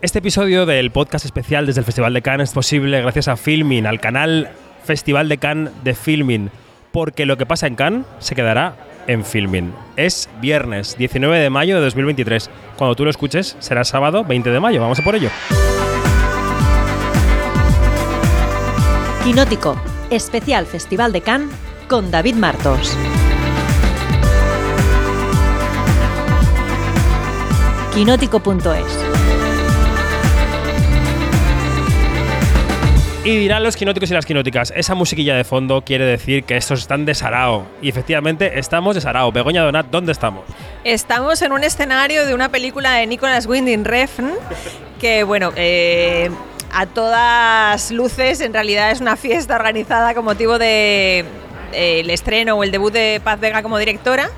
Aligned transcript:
Este 0.00 0.20
episodio 0.20 0.64
del 0.64 0.92
podcast 0.92 1.24
especial 1.24 1.66
desde 1.66 1.80
el 1.80 1.84
Festival 1.84 2.14
de 2.14 2.22
Cannes 2.22 2.50
es 2.50 2.54
posible 2.54 3.00
gracias 3.00 3.26
a 3.26 3.36
Filmin, 3.36 3.84
al 3.84 3.98
canal 3.98 4.48
Festival 4.84 5.28
de 5.28 5.38
Cannes 5.38 5.72
de 5.82 5.92
Filmin, 5.96 6.52
porque 6.92 7.26
lo 7.26 7.36
que 7.36 7.46
pasa 7.46 7.66
en 7.66 7.74
Cannes 7.74 8.06
se 8.20 8.36
quedará 8.36 8.76
en 9.08 9.24
Filmin. 9.24 9.74
Es 9.96 10.30
viernes 10.40 10.96
19 10.96 11.40
de 11.40 11.50
mayo 11.50 11.74
de 11.74 11.82
2023. 11.82 12.48
Cuando 12.76 12.94
tú 12.94 13.02
lo 13.02 13.10
escuches 13.10 13.56
será 13.58 13.82
sábado 13.82 14.22
20 14.22 14.50
de 14.50 14.60
mayo. 14.60 14.80
Vamos 14.80 15.00
a 15.00 15.02
por 15.02 15.16
ello. 15.16 15.30
Quinótico, 19.24 19.82
especial 20.10 20.66
Festival 20.66 21.10
de 21.10 21.22
Cannes 21.22 21.50
con 21.88 22.12
David 22.12 22.36
Martos. 22.36 22.96
Quinótico.es 27.92 29.07
Y 33.24 33.36
dirán 33.36 33.62
los 33.62 33.76
quinóticos 33.76 34.10
y 34.10 34.14
las 34.14 34.24
quinóticas, 34.24 34.72
esa 34.74 34.94
musiquilla 34.94 35.34
de 35.34 35.44
fondo 35.44 35.82
quiere 35.82 36.04
decir 36.04 36.44
que 36.44 36.56
estos 36.56 36.80
están 36.80 37.04
de 37.04 37.14
Sarao. 37.14 37.66
Y 37.82 37.88
efectivamente 37.88 38.58
estamos 38.58 38.94
de 38.94 39.00
Sarao. 39.00 39.32
Begoña 39.32 39.62
Donat, 39.62 39.86
¿dónde 39.90 40.12
estamos? 40.12 40.44
Estamos 40.84 41.42
en 41.42 41.52
un 41.52 41.64
escenario 41.64 42.24
de 42.26 42.32
una 42.32 42.48
película 42.48 42.94
de 42.94 43.06
Nicholas 43.06 43.46
Winding 43.46 43.84
Refn, 43.84 44.30
que 45.00 45.24
bueno, 45.24 45.52
eh, 45.56 46.30
a 46.72 46.86
todas 46.86 47.90
luces 47.90 48.40
en 48.40 48.52
realidad 48.52 48.92
es 48.92 49.00
una 49.00 49.16
fiesta 49.16 49.56
organizada 49.56 50.14
con 50.14 50.24
motivo 50.24 50.52
del 50.52 51.26
de, 51.72 52.00
el 52.00 52.10
estreno 52.10 52.54
o 52.54 52.62
el 52.62 52.70
debut 52.70 52.92
de 52.92 53.20
Paz 53.22 53.40
Vega 53.40 53.62
como 53.62 53.78
directora, 53.78 54.30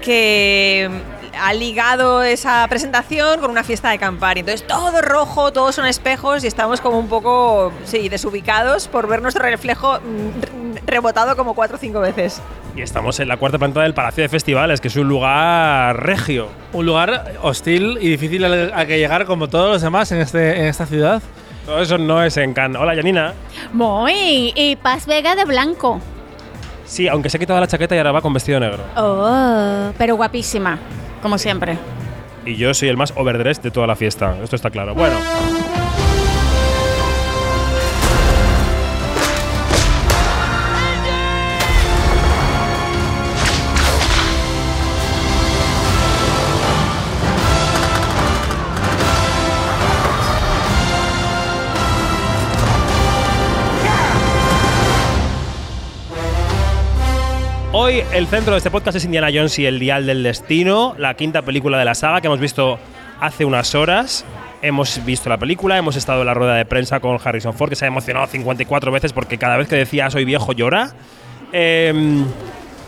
que 0.00 0.88
ha 1.38 1.52
ligado 1.54 2.22
esa 2.22 2.66
presentación 2.68 3.40
con 3.40 3.50
una 3.50 3.64
fiesta 3.64 3.90
de 3.90 3.98
Campari. 3.98 4.40
Entonces 4.40 4.66
todo 4.66 5.00
rojo, 5.02 5.52
todos 5.52 5.74
son 5.74 5.86
espejos 5.86 6.44
y 6.44 6.46
estamos 6.46 6.80
como 6.80 6.98
un 6.98 7.08
poco, 7.08 7.72
sí, 7.84 8.08
desubicados 8.08 8.88
por 8.88 9.08
ver 9.08 9.22
nuestro 9.22 9.42
reflejo 9.42 9.98
mm, 10.00 10.86
rebotado 10.86 11.36
como 11.36 11.54
cuatro 11.54 11.76
o 11.76 11.80
cinco 11.80 12.00
veces. 12.00 12.40
Y 12.76 12.80
estamos 12.80 13.20
en 13.20 13.28
la 13.28 13.36
cuarta 13.36 13.58
planta 13.58 13.82
del 13.82 13.94
Palacio 13.94 14.22
de 14.22 14.28
Festivales, 14.28 14.80
que 14.80 14.88
es 14.88 14.96
un 14.96 15.08
lugar 15.08 16.02
regio. 16.04 16.48
Un 16.72 16.86
lugar 16.86 17.34
hostil 17.42 17.98
y 18.00 18.08
difícil 18.08 18.44
a 18.44 18.86
que 18.86 18.98
llegar 18.98 19.26
como 19.26 19.48
todos 19.48 19.70
los 19.70 19.82
demás 19.82 20.10
en, 20.12 20.20
este, 20.20 20.60
en 20.60 20.66
esta 20.66 20.86
ciudad. 20.86 21.22
Todo 21.66 21.80
eso 21.80 21.98
no 21.98 22.22
es 22.24 22.36
en 22.38 22.54
Cannes. 22.54 22.80
Hola, 22.80 22.94
Janina. 22.94 23.34
Muy, 23.72 24.52
y 24.56 24.76
Paz 24.76 25.06
Vega 25.06 25.36
de 25.36 25.44
blanco. 25.44 26.00
Sí, 26.86 27.08
aunque 27.08 27.30
se 27.30 27.36
ha 27.36 27.40
quitado 27.40 27.60
la 27.60 27.66
chaqueta 27.66 27.94
y 27.94 27.98
ahora 27.98 28.12
va 28.12 28.20
con 28.20 28.32
vestido 28.32 28.58
negro. 28.58 28.82
Oh, 28.96 29.92
pero 29.96 30.16
guapísima 30.16 30.78
como 31.22 31.38
siempre. 31.38 31.78
Y 32.44 32.56
yo 32.56 32.74
soy 32.74 32.88
el 32.88 32.96
más 32.96 33.12
overdressed 33.16 33.62
de 33.62 33.70
toda 33.70 33.86
la 33.86 33.96
fiesta, 33.96 34.36
esto 34.42 34.56
está 34.56 34.70
claro. 34.70 34.94
Bueno. 34.94 35.16
El 58.12 58.26
centro 58.26 58.52
de 58.52 58.58
este 58.58 58.70
podcast 58.70 58.96
es 58.96 59.04
Indiana 59.06 59.28
Jones 59.32 59.58
y 59.58 59.64
el 59.64 59.78
Dial 59.78 60.04
del 60.04 60.22
Destino, 60.22 60.94
la 60.98 61.14
quinta 61.14 61.42
película 61.42 61.78
de 61.78 61.86
la 61.86 61.94
saga 61.94 62.20
que 62.20 62.26
hemos 62.26 62.40
visto 62.40 62.78
hace 63.20 63.46
unas 63.46 63.74
horas. 63.74 64.26
Hemos 64.60 65.02
visto 65.04 65.30
la 65.30 65.38
película, 65.38 65.78
hemos 65.78 65.96
estado 65.96 66.20
en 66.20 66.26
la 66.26 66.34
rueda 66.34 66.54
de 66.54 66.66
prensa 66.66 67.00
con 67.00 67.18
Harrison 67.22 67.54
Ford, 67.54 67.70
que 67.70 67.76
se 67.76 67.86
ha 67.86 67.88
emocionado 67.88 68.26
54 68.26 68.92
veces 68.92 69.12
porque 69.14 69.38
cada 69.38 69.56
vez 69.56 69.66
que 69.66 69.76
decía 69.76 70.10
soy 70.10 70.26
viejo 70.26 70.52
llora. 70.52 70.92
Eh, 71.52 72.22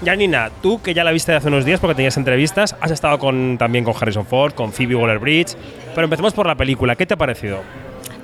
Janina, 0.05 0.51
tú 0.63 0.83
que 0.83 0.93
ya 0.93 1.05
la 1.05 1.11
viste 1.11 1.35
hace 1.35 1.49
unos 1.49 1.65
días 1.65 1.81
porque 1.81 1.95
tenías 1.95 2.17
entrevistas, 2.19 2.77
has 2.81 2.91
estado 2.91 3.19
también 3.57 3.85
con 3.85 3.95
Harrison 3.99 4.27
Ford, 4.27 4.53
con 4.53 4.73
Phoebe 4.73 4.95
Waller-Bridge, 4.95 5.57
pero 5.95 6.05
empecemos 6.05 6.35
por 6.35 6.47
la 6.47 6.55
película. 6.55 6.97
¿Qué 6.97 7.07
te 7.07 7.15
ha 7.15 7.17
parecido? 7.17 7.61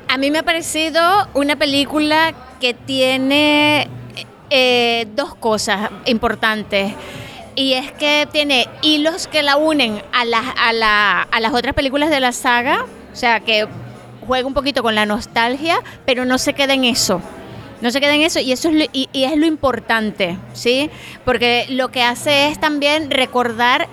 A 0.08 0.18
mí 0.18 0.30
me 0.30 0.40
ha 0.40 0.42
parecido 0.42 1.00
una 1.32 1.56
película 1.56 2.34
que 2.60 2.74
tiene 2.74 3.88
eh, 4.50 5.06
dos 5.14 5.34
cosas 5.34 5.90
importantes. 6.06 6.92
Y 7.54 7.72
es 7.74 7.92
que 7.92 8.28
tiene 8.30 8.68
hilos 8.82 9.26
que 9.26 9.42
la 9.42 9.56
unen 9.56 10.02
a, 10.12 10.22
a, 10.22 11.22
a 11.22 11.40
las 11.40 11.52
otras 11.52 11.74
películas 11.74 12.10
de 12.10 12.20
la 12.20 12.32
saga, 12.32 12.86
o 13.12 13.16
sea, 13.16 13.40
que 13.40 13.66
juega 14.26 14.46
un 14.46 14.54
poquito 14.54 14.82
con 14.82 14.94
la 14.94 15.06
nostalgia, 15.06 15.82
pero 16.06 16.24
no 16.24 16.38
se 16.38 16.54
queda 16.54 16.74
en 16.74 16.84
eso. 16.84 17.20
No 17.80 17.90
se 17.90 18.00
queda 18.00 18.14
en 18.14 18.22
eso 18.22 18.40
y 18.40 18.52
eso 18.52 18.68
es 18.68 18.74
lo, 18.74 18.84
y, 18.92 19.08
es 19.12 19.36
lo 19.36 19.46
importante, 19.46 20.36
¿sí? 20.52 20.90
Porque 21.24 21.66
lo 21.70 21.88
que 21.88 22.02
hace 22.02 22.48
es 22.48 22.60
también 22.60 23.10
recordar 23.10 23.88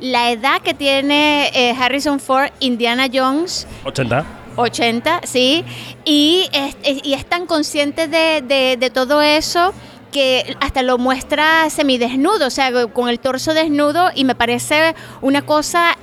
la 0.00 0.30
edad 0.30 0.60
que 0.60 0.74
tiene 0.74 1.50
eh, 1.54 1.74
Harrison 1.78 2.20
Ford, 2.20 2.50
Indiana 2.60 3.08
Jones. 3.12 3.66
80. 3.84 4.24
80, 4.56 5.20
sí. 5.24 5.64
Y 6.04 6.48
es, 6.52 6.76
y 7.04 7.14
es 7.14 7.24
tan 7.24 7.46
consciente 7.46 8.06
de, 8.06 8.42
de, 8.42 8.76
de 8.76 8.90
todo 8.90 9.22
eso 9.22 9.72
que 10.12 10.56
hasta 10.60 10.82
lo 10.82 10.98
muestra 10.98 11.68
semidesnudo, 11.70 12.46
o 12.46 12.50
sea, 12.50 12.70
con 12.88 13.08
el 13.08 13.18
torso 13.18 13.54
desnudo 13.54 14.10
y 14.14 14.24
me 14.24 14.36
parece 14.36 14.94
una 15.20 15.42
cosa 15.42 15.96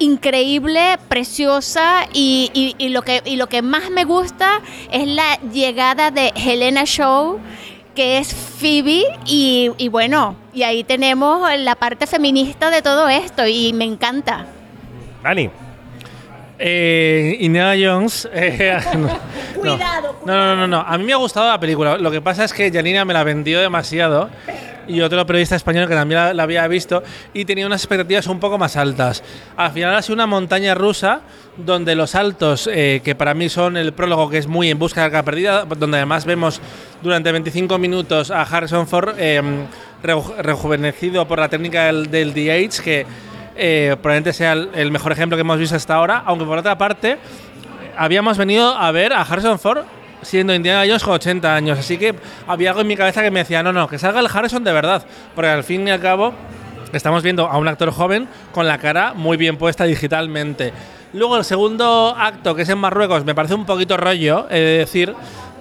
increíble, 0.00 0.98
preciosa 1.08 2.08
y, 2.12 2.74
lo 2.90 3.02
que, 3.02 3.22
y 3.24 3.36
lo 3.36 3.48
que 3.48 3.62
más 3.62 3.90
me 3.90 4.04
gusta 4.04 4.62
es 4.90 5.06
la 5.06 5.38
llegada 5.52 6.10
de 6.10 6.32
Helena 6.34 6.84
Shaw 6.84 7.38
que 7.94 8.18
es 8.18 8.34
Phoebe 8.34 9.04
y, 9.26 9.70
y 9.76 9.88
bueno, 9.88 10.36
y 10.54 10.62
ahí 10.62 10.84
tenemos 10.84 11.48
la 11.58 11.74
parte 11.74 12.06
feminista 12.06 12.70
de 12.70 12.82
todo 12.82 13.08
esto 13.08 13.46
y 13.46 13.72
me 13.72 13.84
encanta. 13.84 14.46
Dani. 15.22 15.50
Eh, 16.62 17.38
Indiana 17.40 17.74
Jones. 17.80 18.28
Eh, 18.40 18.78
no, 18.96 19.20
cuidado, 19.60 20.16
no, 20.24 20.34
no, 20.34 20.56
no, 20.56 20.66
no, 20.66 20.80
A 20.80 20.96
mí 20.96 21.04
me 21.04 21.12
ha 21.12 21.16
gustado 21.16 21.48
la 21.48 21.60
película. 21.60 21.98
Lo 21.98 22.10
que 22.10 22.20
pasa 22.20 22.44
es 22.44 22.52
que 22.52 22.70
Janina 22.70 23.04
me 23.04 23.12
la 23.12 23.24
vendió 23.24 23.60
demasiado 23.60 24.30
y 24.86 25.00
otro 25.00 25.24
periodista 25.26 25.56
español 25.56 25.88
que 25.88 25.94
también 25.94 26.36
la, 26.36 26.42
había 26.42 26.66
visto 26.68 27.02
y 27.32 27.44
tenía 27.44 27.66
unas 27.66 27.82
expectativas 27.82 28.26
un 28.26 28.40
poco 28.40 28.58
más 28.58 28.76
altas. 28.76 29.22
Al 29.56 29.72
final 29.72 29.94
ha 29.94 30.02
sido 30.02 30.14
una 30.14 30.26
montaña 30.26 30.74
rusa 30.74 31.20
donde 31.56 31.94
los 31.94 32.14
altos, 32.14 32.68
eh, 32.72 33.00
que 33.04 33.14
para 33.14 33.34
mí 33.34 33.48
son 33.48 33.76
el 33.76 33.92
prólogo 33.92 34.30
que 34.30 34.38
es 34.38 34.46
muy 34.46 34.70
en 34.70 34.78
busca 34.78 35.04
de 35.04 35.10
la 35.10 35.22
perdida, 35.22 35.64
donde 35.64 35.98
además 35.98 36.24
vemos 36.24 36.60
durante 37.02 37.30
25 37.32 37.78
minutos 37.78 38.30
a 38.30 38.42
Harrison 38.42 38.86
Ford 38.86 39.14
rejuvenecido 40.02 41.28
por 41.28 41.38
la 41.38 41.48
técnica 41.48 41.86
del, 41.86 42.10
del 42.10 42.32
DH, 42.32 42.82
que 42.82 43.06
eh, 43.56 43.96
probablemente 44.00 44.32
sea 44.32 44.52
el, 44.52 44.90
mejor 44.90 45.12
ejemplo 45.12 45.36
que 45.36 45.42
hemos 45.42 45.58
visto 45.58 45.76
hasta 45.76 45.94
ahora, 45.94 46.22
aunque 46.26 46.44
por 46.44 46.58
otra 46.58 46.76
parte 46.78 47.18
habíamos 47.96 48.38
venido 48.38 48.74
a 48.74 48.90
ver 48.92 49.12
a 49.12 49.22
Harrison 49.22 49.58
Ford 49.58 49.84
siendo 50.22 50.54
Indiana 50.54 50.84
Jones 50.86 51.02
con 51.02 51.14
80 51.14 51.54
años, 51.54 51.78
así 51.78 51.96
que 51.96 52.14
había 52.46 52.70
algo 52.70 52.82
en 52.82 52.86
mi 52.86 52.96
cabeza 52.96 53.22
que 53.22 53.30
me 53.30 53.40
decía, 53.40 53.62
no, 53.62 53.72
no, 53.72 53.88
que 53.88 53.98
salga 53.98 54.20
el 54.20 54.28
Harrison 54.32 54.62
de 54.62 54.72
verdad, 54.72 55.04
porque 55.34 55.50
al 55.50 55.64
fin 55.64 55.86
y 55.88 55.90
al 55.90 56.00
cabo 56.00 56.34
estamos 56.92 57.22
viendo 57.22 57.46
a 57.48 57.56
un 57.58 57.68
actor 57.68 57.90
joven 57.90 58.28
con 58.52 58.66
la 58.66 58.78
cara 58.78 59.14
muy 59.14 59.36
bien 59.36 59.56
puesta 59.56 59.84
digitalmente. 59.84 60.72
Luego 61.12 61.36
el 61.36 61.44
segundo 61.44 62.14
acto, 62.16 62.54
que 62.54 62.62
es 62.62 62.68
en 62.68 62.78
Marruecos, 62.78 63.24
me 63.24 63.34
parece 63.34 63.54
un 63.54 63.66
poquito 63.66 63.96
rollo, 63.96 64.46
de 64.48 64.78
decir, 64.78 65.14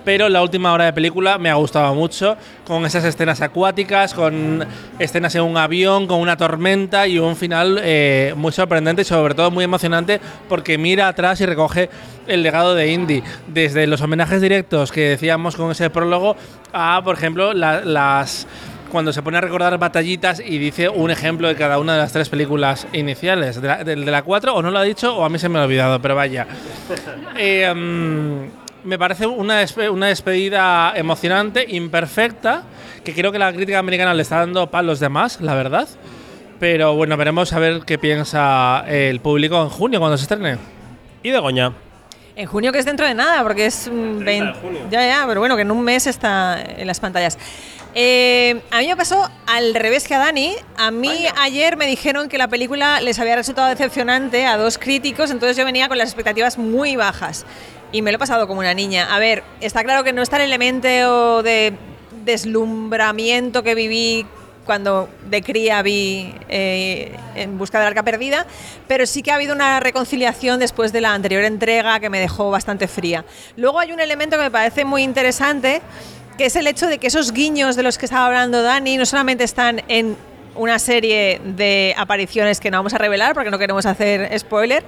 pero 0.10 0.28
la 0.28 0.42
última 0.42 0.74
hora 0.74 0.86
de 0.86 0.94
película 0.94 1.38
me 1.38 1.52
ha 1.52 1.54
gustado 1.54 1.94
mucho, 1.94 2.36
con 2.66 2.84
esas 2.84 3.04
escenas 3.04 3.42
acuáticas, 3.42 4.16
con 4.16 4.66
escenas 4.98 5.36
en 5.36 5.44
un 5.44 5.56
avión, 5.56 6.08
con 6.08 6.20
una 6.20 6.36
tormenta 6.36 7.08
y 7.08 7.20
un 7.20 7.36
final 7.36 7.80
eh, 7.84 8.34
muy 8.36 8.52
sorprendente 8.52 9.04
y 9.04 9.06
sobre 9.06 9.36
todo 9.36 9.52
muy 9.52 9.66
emocionante 9.66 10.20
porque 10.48 10.80
mira 10.80 11.10
atrás 11.10 11.42
y 11.42 11.46
recoge 11.46 11.92
el 12.26 12.42
legado 12.42 12.74
de 12.74 12.92
Indy, 12.92 13.22
desde 13.46 13.86
los 13.86 14.02
homenajes 14.02 14.42
directos 14.42 14.92
que 14.92 15.10
decíamos 15.10 15.56
con 15.56 15.70
ese 15.70 15.92
prólogo 15.92 16.36
a, 16.74 17.00
por 17.04 17.16
ejemplo, 17.16 17.54
las 17.54 18.48
cuando 18.92 19.14
se 19.14 19.22
pone 19.22 19.38
a 19.38 19.42
recordar 19.42 19.78
batallitas 19.78 20.42
y 20.44 20.58
dice 20.58 20.90
un 20.90 21.12
ejemplo 21.12 21.48
de 21.48 21.56
cada 21.56 21.78
una 21.78 21.94
de 21.94 22.00
las 22.00 22.12
tres 22.12 22.30
películas 22.30 22.88
iniciales. 22.94 23.62
De 23.62 23.96
la, 23.96 24.24
cuatro, 24.24 24.56
o 24.56 24.64
no 24.64 24.72
lo 24.72 24.80
ha 24.80 24.84
dicho, 24.84 25.16
o 25.16 25.24
a 25.24 25.30
mí 25.30 25.38
se 25.38 25.50
me 25.50 25.60
ha 25.60 25.66
olvidado, 25.66 26.02
pero 26.02 26.16
vaya. 26.16 26.48
Eh, 27.42 27.72
mm, 27.74 28.69
me 28.90 28.98
parece 28.98 29.28
una, 29.28 29.64
una 29.92 30.08
despedida 30.08 30.94
emocionante, 30.96 31.64
imperfecta, 31.70 32.64
que 33.04 33.14
creo 33.14 33.32
que 33.32 33.38
la 33.38 33.54
crítica 33.54 33.78
americana 33.78 34.16
le 34.16 34.24
está 34.24 34.38
dando 34.38 34.72
palos 34.72 35.00
de 35.00 35.10
más, 35.10 35.40
la 35.42 35.54
verdad. 35.54 35.88
Pero 36.60 36.96
bueno, 36.96 37.16
veremos 37.16 37.54
a 37.54 37.60
ver 37.60 37.82
qué 37.86 38.00
piensa 38.00 38.84
el 38.88 39.20
público 39.20 39.62
en 39.62 39.70
junio 39.70 40.00
cuando 40.00 40.18
se 40.18 40.24
estrene. 40.24 40.58
¿Y 41.22 41.30
Begoña? 41.30 41.72
En 42.36 42.48
junio 42.48 42.72
que 42.72 42.80
es 42.80 42.86
dentro 42.86 43.06
de 43.06 43.14
nada, 43.14 43.44
porque 43.44 43.68
es 43.68 43.90
20, 43.92 44.54
Ya, 44.90 45.06
ya, 45.06 45.26
pero 45.28 45.40
bueno, 45.40 45.56
que 45.56 45.62
en 45.62 45.72
un 45.72 45.84
mes 45.84 46.08
está 46.08 46.60
en 46.60 46.88
las 46.88 47.00
pantallas. 47.00 47.38
Eh, 47.96 48.62
a 48.72 48.80
mí 48.80 48.88
me 48.88 48.96
pasó 48.96 49.30
al 49.48 49.74
revés 49.74 50.08
que 50.08 50.16
a 50.16 50.20
Dani. 50.20 50.54
A 50.78 50.92
mí 50.92 51.26
ayer 51.38 51.78
me 51.78 51.88
dijeron 51.88 52.30
que 52.30 52.38
la 52.38 52.48
película 52.48 53.02
les 53.02 53.20
había 53.20 53.36
resultado 53.36 53.68
decepcionante 53.68 54.46
a 54.46 54.58
dos 54.58 54.78
críticos, 54.78 55.32
entonces 55.32 55.58
yo 55.58 55.66
venía 55.66 55.88
con 55.88 55.98
las 55.98 56.10
expectativas 56.10 56.58
muy 56.58 56.96
bajas. 56.96 57.46
Y 57.92 58.02
me 58.02 58.12
lo 58.12 58.18
he 58.18 58.20
pasado 58.20 58.48
como 58.48 58.60
una 58.60 58.74
niña. 58.74 59.14
A 59.14 59.20
ver, 59.20 59.44
está 59.62 59.84
claro 59.84 60.04
que 60.04 60.14
no 60.14 60.22
está 60.22 60.38
el 60.38 60.44
elemento 60.44 61.42
de 61.42 61.74
deslumbramiento 62.24 63.64
que 63.64 63.74
viví 63.74 64.26
cuando 64.70 65.10
de 65.28 65.42
cría 65.42 65.82
vi 65.82 66.32
eh, 66.48 67.18
En 67.34 67.58
busca 67.58 67.80
del 67.80 67.88
arca 67.88 68.04
perdida, 68.04 68.46
pero 68.88 69.08
sí 69.08 69.24
que 69.24 69.32
ha 69.32 69.36
habido 69.36 69.56
una 69.56 69.80
reconciliación 69.80 70.60
después 70.60 70.92
de 70.94 71.02
la 71.02 71.16
anterior 71.16 71.44
entrega 71.44 72.00
que 72.00 72.12
me 72.12 72.20
dejó 72.20 72.52
bastante 72.52 72.88
fría. 72.88 73.26
Luego 73.56 73.80
hay 73.80 73.94
un 73.94 74.00
elemento 74.00 74.38
que 74.38 74.44
me 74.44 74.52
parece 74.52 74.86
muy 74.86 75.02
interesante, 75.02 75.82
que 76.40 76.46
es 76.46 76.56
el 76.56 76.68
hecho 76.68 76.88
de 76.88 77.00
que 77.00 77.08
esos 77.08 77.34
guiños 77.34 77.76
de 77.76 77.84
los 77.84 77.98
que 77.98 78.06
estaba 78.06 78.26
hablando 78.26 78.64
Dani 78.64 78.96
no 78.96 79.06
solamente 79.06 79.44
están 79.44 79.82
en 79.90 80.16
una 80.56 80.80
serie 80.80 81.42
de 81.44 81.94
apariciones 81.98 82.62
que 82.62 82.72
no 82.72 82.78
vamos 82.78 82.94
a 82.94 82.98
revelar 82.98 83.34
porque 83.34 83.52
no 83.52 83.60
queremos 83.60 83.86
hacer 83.86 84.40
spoiler, 84.40 84.86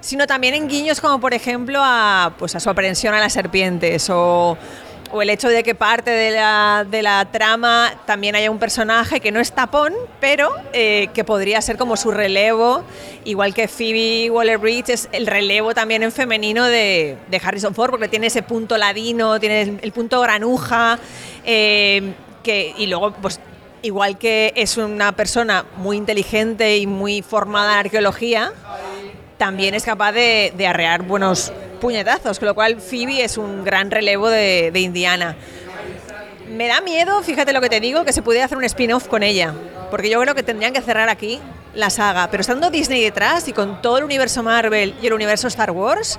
sino 0.00 0.26
también 0.26 0.54
en 0.54 0.66
guiños 0.66 1.02
como 1.02 1.20
por 1.20 1.34
ejemplo 1.34 1.80
a, 1.82 2.32
pues 2.38 2.56
a 2.56 2.60
su 2.60 2.70
aprehensión 2.70 3.12
a 3.12 3.20
las 3.20 3.34
serpientes 3.34 4.08
o 4.08 4.56
o 5.12 5.22
el 5.22 5.30
hecho 5.30 5.48
de 5.48 5.62
que 5.62 5.74
parte 5.74 6.10
de 6.10 6.30
la, 6.32 6.86
de 6.88 7.02
la 7.02 7.24
trama 7.30 7.94
también 8.06 8.36
haya 8.36 8.50
un 8.50 8.58
personaje 8.58 9.20
que 9.20 9.32
no 9.32 9.40
es 9.40 9.52
tapón, 9.52 9.94
pero 10.20 10.50
eh, 10.72 11.08
que 11.14 11.24
podría 11.24 11.60
ser 11.60 11.76
como 11.76 11.96
su 11.96 12.10
relevo, 12.10 12.82
igual 13.24 13.54
que 13.54 13.68
Phoebe 13.68 14.30
Waller-Bridge 14.30 14.90
es 14.90 15.08
el 15.12 15.26
relevo 15.26 15.74
también 15.74 16.02
en 16.02 16.12
femenino 16.12 16.64
de, 16.66 17.16
de, 17.28 17.40
Harrison 17.42 17.74
Ford, 17.74 17.90
porque 17.90 18.08
tiene 18.08 18.28
ese 18.28 18.42
punto 18.42 18.76
ladino, 18.76 19.40
tiene 19.40 19.78
el, 19.80 19.92
punto 19.92 20.20
granuja, 20.20 20.98
eh, 21.44 22.12
que, 22.42 22.74
y 22.76 22.86
luego 22.86 23.12
pues 23.12 23.40
igual 23.82 24.18
que 24.18 24.52
es 24.56 24.76
una 24.76 25.12
persona 25.12 25.64
muy 25.76 25.96
inteligente 25.96 26.78
y 26.78 26.86
muy 26.86 27.22
formada 27.22 27.74
en 27.74 27.78
arqueología, 27.78 28.52
también 29.38 29.74
es 29.74 29.84
capaz 29.84 30.12
de, 30.12 30.52
arrear 30.68 31.02
buenos 31.02 31.52
puñetazos, 31.80 32.38
con 32.38 32.48
lo 32.48 32.54
cual 32.54 32.80
Phoebe 32.80 33.22
es 33.24 33.38
un 33.38 33.64
gran 33.64 33.90
relevo 33.90 34.28
de, 34.28 34.72
Indiana. 34.74 35.36
Me 36.50 36.66
da 36.66 36.80
miedo, 36.80 37.22
fíjate 37.22 37.52
lo 37.52 37.60
que 37.60 37.68
te 37.68 37.80
digo, 37.80 38.04
que 38.04 38.12
se 38.12 38.20
pudiera 38.20 38.46
hacer 38.46 38.58
un 38.58 38.64
spin-off 38.64 39.06
con 39.06 39.22
ella, 39.22 39.54
porque 39.90 40.10
yo 40.10 40.20
creo 40.20 40.34
que 40.34 40.42
tendrían 40.42 40.72
que 40.72 40.80
cerrar 40.80 41.08
aquí 41.08 41.40
la 41.74 41.90
saga, 41.90 42.28
pero 42.30 42.40
estando 42.40 42.70
Disney 42.70 43.02
detrás 43.02 43.46
y 43.48 43.52
con 43.52 43.80
todo 43.80 43.98
el 43.98 44.04
universo 44.04 44.42
Marvel 44.42 44.94
y 45.00 45.06
el 45.06 45.12
universo 45.12 45.46
Star 45.46 45.70
Wars, 45.70 46.18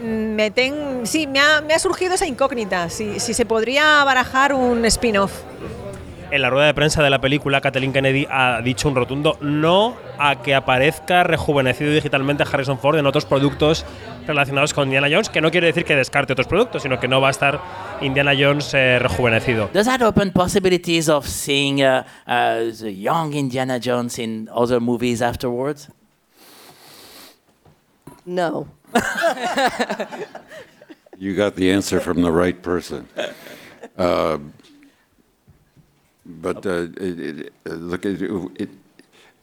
me 0.00 0.50
ten, 0.50 1.02
sí, 1.04 1.26
me 1.26 1.40
ha, 1.40 1.78
surgido 1.78 2.14
esa 2.14 2.26
incógnita, 2.26 2.88
si 2.88 3.18
se 3.20 3.44
podría 3.44 4.02
barajar 4.04 4.54
un 4.54 4.84
spin-off. 4.86 5.32
En 6.32 6.40
la 6.40 6.48
rueda 6.48 6.64
de 6.68 6.72
prensa 6.72 7.02
de 7.02 7.10
la 7.10 7.20
película, 7.20 7.60
Kathleen 7.60 7.92
Kennedy 7.92 8.26
ha 8.30 8.62
dicho 8.62 8.88
un 8.88 8.94
rotundo 8.94 9.36
no 9.42 9.94
a 10.18 10.40
que 10.40 10.54
aparezca 10.54 11.24
rejuvenecido 11.24 11.92
digitalmente 11.92 12.42
Harrison 12.50 12.78
Ford 12.78 12.96
en 12.96 13.04
otros 13.04 13.26
productos 13.26 13.84
relacionados 14.26 14.72
con 14.72 14.84
Indiana 14.84 15.08
Jones, 15.10 15.28
que 15.28 15.42
no 15.42 15.50
quiere 15.50 15.66
decir 15.66 15.84
que 15.84 15.94
descarte 15.94 16.32
otros 16.32 16.48
productos, 16.48 16.84
sino 16.84 16.98
que 16.98 17.06
no 17.06 17.20
va 17.20 17.28
a 17.28 17.32
estar 17.32 17.60
Indiana 18.00 18.32
Jones 18.34 18.72
eh, 18.72 18.98
rejuvenecido. 18.98 19.68
Does 19.74 19.84
that 19.84 20.00
open 20.00 20.32
possibilities 20.32 21.10
of 21.10 21.26
seeing 21.26 21.82
uh, 21.82 22.02
uh, 22.26 22.72
the 22.80 22.94
young 22.94 23.34
Indiana 23.34 23.78
Jones 23.78 24.18
in 24.18 24.48
other 24.54 24.80
movies 24.80 25.20
afterwards? 25.20 25.90
No. 28.24 28.68
You 31.18 31.36
got 31.36 31.54
the 31.54 31.70
answer 31.70 32.00
from 32.00 32.22
the 32.22 32.32
right 32.32 32.60
person. 32.62 33.06
Uh, 33.96 34.38
but 36.40 36.66
uh, 36.66 36.88
it, 36.96 37.20
it, 37.20 37.52
uh, 37.66 37.74
look, 37.74 38.04
it, 38.04 38.22
it, 38.22 38.68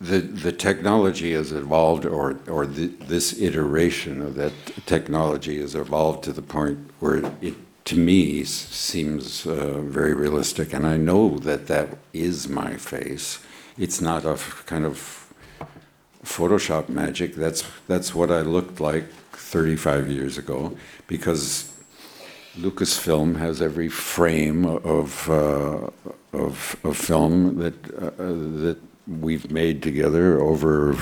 the 0.01 0.19
the 0.19 0.51
technology 0.51 1.33
has 1.33 1.51
evolved, 1.51 2.05
or 2.05 2.39
or 2.47 2.65
the, 2.65 2.87
this 2.87 3.39
iteration 3.39 4.21
of 4.21 4.35
that 4.35 4.53
technology 4.85 5.59
has 5.59 5.75
evolved 5.75 6.23
to 6.23 6.33
the 6.33 6.41
point 6.41 6.79
where 6.99 7.17
it, 7.41 7.55
to 7.85 7.97
me, 7.97 8.43
seems 8.43 9.47
uh, 9.47 9.81
very 9.81 10.13
realistic, 10.13 10.73
and 10.73 10.85
I 10.85 10.97
know 10.97 11.39
that 11.39 11.67
that 11.67 11.97
is 12.13 12.47
my 12.47 12.75
face. 12.75 13.39
It's 13.77 13.99
not 13.99 14.25
a 14.25 14.37
kind 14.65 14.85
of 14.85 15.33
Photoshop 16.23 16.87
magic. 16.89 17.35
That's 17.35 17.63
that's 17.87 18.13
what 18.13 18.31
I 18.31 18.41
looked 18.41 18.79
like 18.79 19.09
35 19.31 20.09
years 20.09 20.37
ago, 20.37 20.77
because 21.07 21.73
Lucasfilm 22.57 23.37
has 23.37 23.61
every 23.61 23.89
frame 23.89 24.65
of 24.65 25.29
uh, 25.29 25.89
of, 26.33 26.75
of 26.83 26.97
film 26.97 27.57
that 27.57 27.73
uh, 27.95 28.11
that 28.63 28.77
we've 29.07 29.49
made 29.51 29.81
together 29.81 30.39
over 30.39 30.95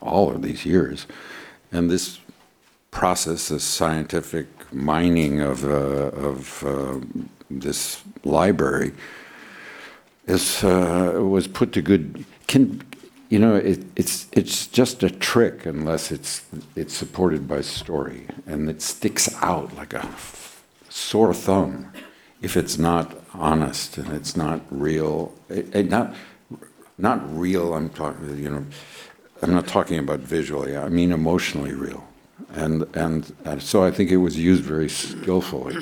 all 0.00 0.30
of 0.30 0.42
these 0.42 0.66
years, 0.66 1.06
and 1.70 1.90
this 1.90 2.18
process, 2.90 3.48
this 3.48 3.64
scientific 3.64 4.46
mining 4.72 5.40
of 5.40 5.64
uh, 5.64 5.68
of 5.68 6.64
uh, 6.64 7.00
this 7.50 8.02
library, 8.24 8.92
is 10.26 10.64
uh, 10.64 11.18
was 11.20 11.46
put 11.46 11.72
to 11.72 11.82
good. 11.82 12.24
Can 12.46 12.82
you 13.28 13.38
know? 13.38 13.54
It, 13.54 13.84
it's 13.96 14.26
it's 14.32 14.66
just 14.66 15.02
a 15.02 15.10
trick 15.10 15.66
unless 15.66 16.10
it's 16.10 16.42
it's 16.74 16.94
supported 16.94 17.46
by 17.46 17.60
story, 17.60 18.26
and 18.46 18.68
it 18.68 18.82
sticks 18.82 19.32
out 19.42 19.74
like 19.76 19.94
a 19.94 20.08
sore 20.88 21.32
thumb 21.32 21.92
if 22.42 22.56
it's 22.56 22.78
not 22.78 23.16
honest 23.34 23.98
and 23.98 24.12
it's 24.12 24.36
not 24.36 24.60
real. 24.70 25.32
It, 25.48 25.74
it 25.74 25.90
not 25.90 26.14
not 26.98 27.20
real. 27.38 27.74
I'm 27.74 27.88
talking. 27.90 28.36
You 28.36 28.50
know, 28.50 28.66
I'm 29.40 29.54
not 29.54 29.66
talking 29.66 29.98
about 29.98 30.20
visually. 30.20 30.76
I 30.76 30.88
mean 30.88 31.12
emotionally 31.12 31.72
real, 31.72 32.04
and 32.52 32.84
and, 32.94 33.32
and 33.44 33.62
so 33.62 33.84
I 33.84 33.90
think 33.90 34.10
it 34.10 34.18
was 34.18 34.36
used 34.36 34.64
very 34.64 34.88
skillfully 34.88 35.76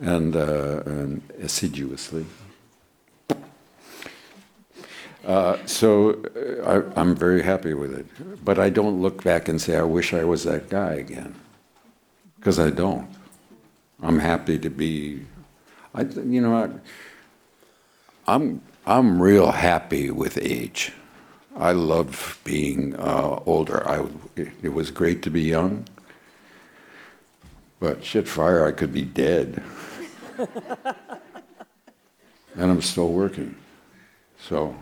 and, 0.00 0.36
uh, 0.36 0.82
and 0.86 1.22
assiduously. 1.42 2.26
Uh, 5.24 5.56
so 5.66 6.22
uh, 6.36 6.82
I, 6.96 7.00
I'm 7.00 7.16
very 7.16 7.42
happy 7.42 7.74
with 7.74 7.92
it, 7.92 8.06
but 8.44 8.60
I 8.60 8.70
don't 8.70 9.02
look 9.02 9.24
back 9.24 9.48
and 9.48 9.60
say 9.60 9.76
I 9.76 9.82
wish 9.82 10.14
I 10.14 10.22
was 10.22 10.44
that 10.44 10.68
guy 10.68 10.94
again, 10.94 11.34
because 12.36 12.60
I 12.60 12.70
don't. 12.70 13.08
I'm 14.02 14.20
happy 14.20 14.58
to 14.58 14.70
be. 14.70 15.26
I, 15.96 16.02
you 16.02 16.42
know, 16.42 16.54
I, 16.54 16.68
I'm 18.30 18.60
I'm 18.86 19.20
real 19.20 19.50
happy 19.50 20.10
with 20.10 20.38
age. 20.38 20.92
I 21.56 21.72
love 21.72 22.38
being 22.44 22.94
uh, 22.96 23.40
older. 23.46 23.88
I 23.88 24.04
it, 24.36 24.48
it 24.62 24.68
was 24.74 24.90
great 24.90 25.22
to 25.22 25.30
be 25.30 25.40
young, 25.40 25.86
but 27.80 28.04
shit 28.04 28.28
fire, 28.28 28.66
I 28.66 28.72
could 28.72 28.92
be 28.92 29.02
dead, 29.02 29.62
and 30.38 30.50
I'm 32.56 32.82
still 32.82 33.08
working. 33.08 33.56
So, 34.38 34.76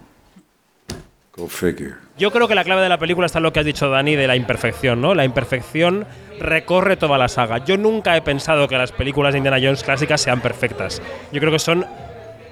Yo 2.16 2.30
creo 2.30 2.46
que 2.46 2.54
la 2.54 2.62
clave 2.62 2.82
de 2.82 2.88
la 2.88 2.98
película 2.98 3.26
está 3.26 3.40
en 3.40 3.42
lo 3.42 3.52
que 3.52 3.60
has 3.60 3.66
dicho, 3.66 3.90
Dani, 3.90 4.14
de 4.14 4.28
la 4.28 4.36
imperfección, 4.36 5.00
¿no? 5.00 5.14
La 5.14 5.24
imperfección 5.24 6.06
recorre 6.38 6.96
toda 6.96 7.18
la 7.18 7.28
saga. 7.28 7.64
Yo 7.64 7.76
nunca 7.76 8.16
he 8.16 8.22
pensado 8.22 8.68
que 8.68 8.78
las 8.78 8.92
películas 8.92 9.32
de 9.32 9.38
Indiana 9.38 9.58
Jones 9.60 9.82
clásicas 9.82 10.20
sean 10.20 10.40
perfectas. 10.40 11.02
Yo 11.32 11.40
creo 11.40 11.50
que 11.50 11.58
son 11.58 11.86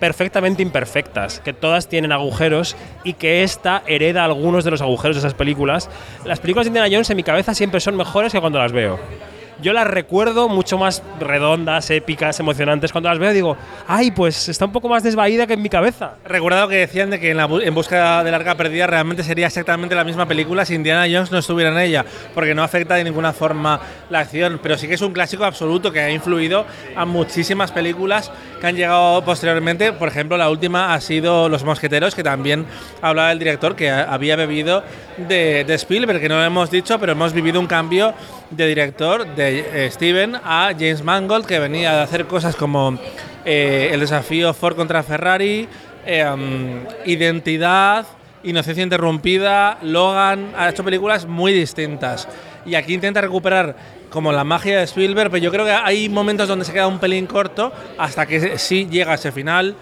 perfectamente 0.01 0.62
imperfectas, 0.62 1.39
que 1.39 1.53
todas 1.53 1.89
tienen 1.89 2.11
agujeros 2.11 2.75
y 3.05 3.12
que 3.12 3.45
esta 3.45 3.85
hereda 3.87 4.25
algunos 4.25 4.65
de 4.65 4.73
los 4.73 4.83
agujeros 4.83 5.15
de 5.15 5.21
esas 5.21 5.35
películas. 5.35 5.89
Las 6.25 6.41
películas 6.41 6.67
de 6.67 6.71
Indiana 6.71 6.89
Jones 6.91 7.09
en 7.11 7.17
mi 7.17 7.23
cabeza 7.23 7.55
siempre 7.55 7.79
son 7.79 7.97
mejores 7.97 8.33
que 8.33 8.41
cuando 8.41 8.59
las 8.59 8.73
veo. 8.73 8.99
Yo 9.62 9.73
las 9.73 9.87
recuerdo 9.87 10.49
mucho 10.49 10.76
más 10.76 11.04
redondas, 11.21 11.88
épicas, 11.90 12.38
emocionantes. 12.40 12.90
Cuando 12.90 13.09
las 13.09 13.21
veo 13.21 13.33
digo, 13.33 13.57
ay, 13.87 14.11
pues 14.11 14.49
está 14.49 14.64
un 14.64 14.73
poco 14.73 14.88
más 14.88 15.04
desvaída 15.04 15.47
que 15.47 15.52
en 15.52 15.62
mi 15.62 15.69
cabeza. 15.69 16.14
Recuerdo 16.25 16.66
que 16.66 16.76
decían 16.78 17.11
de 17.11 17.21
que 17.21 17.31
en, 17.31 17.37
la 17.37 17.49
bu- 17.49 17.62
en 17.64 17.73
busca 17.73 18.25
de 18.25 18.31
la 18.33 18.38
arca 18.38 18.57
perdida 18.57 18.88
realmente 18.88 19.23
sería 19.23 19.47
exactamente 19.47 19.95
la 19.95 20.02
misma 20.02 20.26
película 20.26 20.64
si 20.64 20.75
Indiana 20.75 21.02
Jones 21.04 21.31
no 21.31 21.38
estuviera 21.38 21.71
en 21.71 21.78
ella, 21.78 22.04
porque 22.35 22.57
no 22.57 22.64
afecta 22.64 22.97
de 22.97 23.04
ninguna 23.04 23.33
forma 23.33 23.78
la 24.11 24.19
acción, 24.19 24.59
pero 24.61 24.76
sí 24.76 24.88
que 24.88 24.95
es 24.95 25.00
un 25.00 25.12
clásico 25.12 25.45
absoluto 25.45 25.92
que 25.92 26.00
ha 26.00 26.11
influido 26.11 26.66
a 26.97 27.04
muchísimas 27.04 27.71
películas 27.71 28.33
que 28.61 28.66
han 28.66 28.75
llegado 28.75 29.25
posteriormente. 29.25 29.92
Por 29.92 30.09
ejemplo, 30.09 30.37
la 30.37 30.50
última 30.50 30.92
ha 30.92 31.00
sido 31.00 31.49
Los 31.49 31.62
Mosqueteros, 31.62 32.16
que 32.16 32.25
también 32.25 32.66
hablaba 33.00 33.31
el 33.31 33.38
director 33.38 33.76
que 33.76 33.90
había 33.92 34.35
bebido 34.35 34.83
de, 35.19 35.62
de 35.64 35.75
Spielberg, 35.75 36.21
que 36.21 36.28
no 36.28 36.37
lo 36.38 36.45
hemos 36.45 36.69
dicho, 36.69 36.99
pero 36.99 37.12
hemos 37.12 37.33
vivido 37.33 37.61
un 37.61 37.69
cambio 37.69 38.12
de 38.56 38.66
director 38.66 39.26
de 39.35 39.87
eh, 39.87 39.90
Steven 39.90 40.37
a 40.37 40.73
James 40.73 41.02
Mangold, 41.02 41.47
que 41.47 41.59
venía 41.59 41.94
de 41.94 42.02
hacer 42.02 42.26
cosas 42.26 42.54
como 42.54 42.99
eh, 43.44 43.90
el 43.92 44.00
desafío 44.00 44.52
Ford 44.54 44.76
contra 44.76 45.02
Ferrari, 45.02 45.68
um, 46.06 46.85
Identidad, 47.06 48.06
Inocencia 48.44 48.82
Interrumpida, 48.82 49.78
Logan, 49.82 50.52
ha 50.56 50.68
hecho 50.68 50.85
películas 50.85 51.26
muy 51.26 51.52
distintas. 51.52 52.28
Y 52.66 52.75
aquí 52.75 52.94
intenta 52.94 53.21
recuperar 53.21 53.76
como 54.11 54.32
la 54.32 54.44
magia 54.44 54.78
de 54.78 54.85
Spielberg, 54.85 55.30
pero 55.30 55.42
yo 55.42 55.50
creo 55.50 55.64
que 55.64 55.73
hay 55.73 56.09
momentos 56.09 56.47
donde 56.47 56.64
se 56.64 56.73
queda 56.73 56.87
un 56.87 56.99
pelín 56.99 57.26
corto 57.26 57.73
hasta 57.99 58.26
que 58.26 58.59
sí 58.59 58.87
llega 58.90 59.14
ese 59.14 59.32
final 59.32 59.75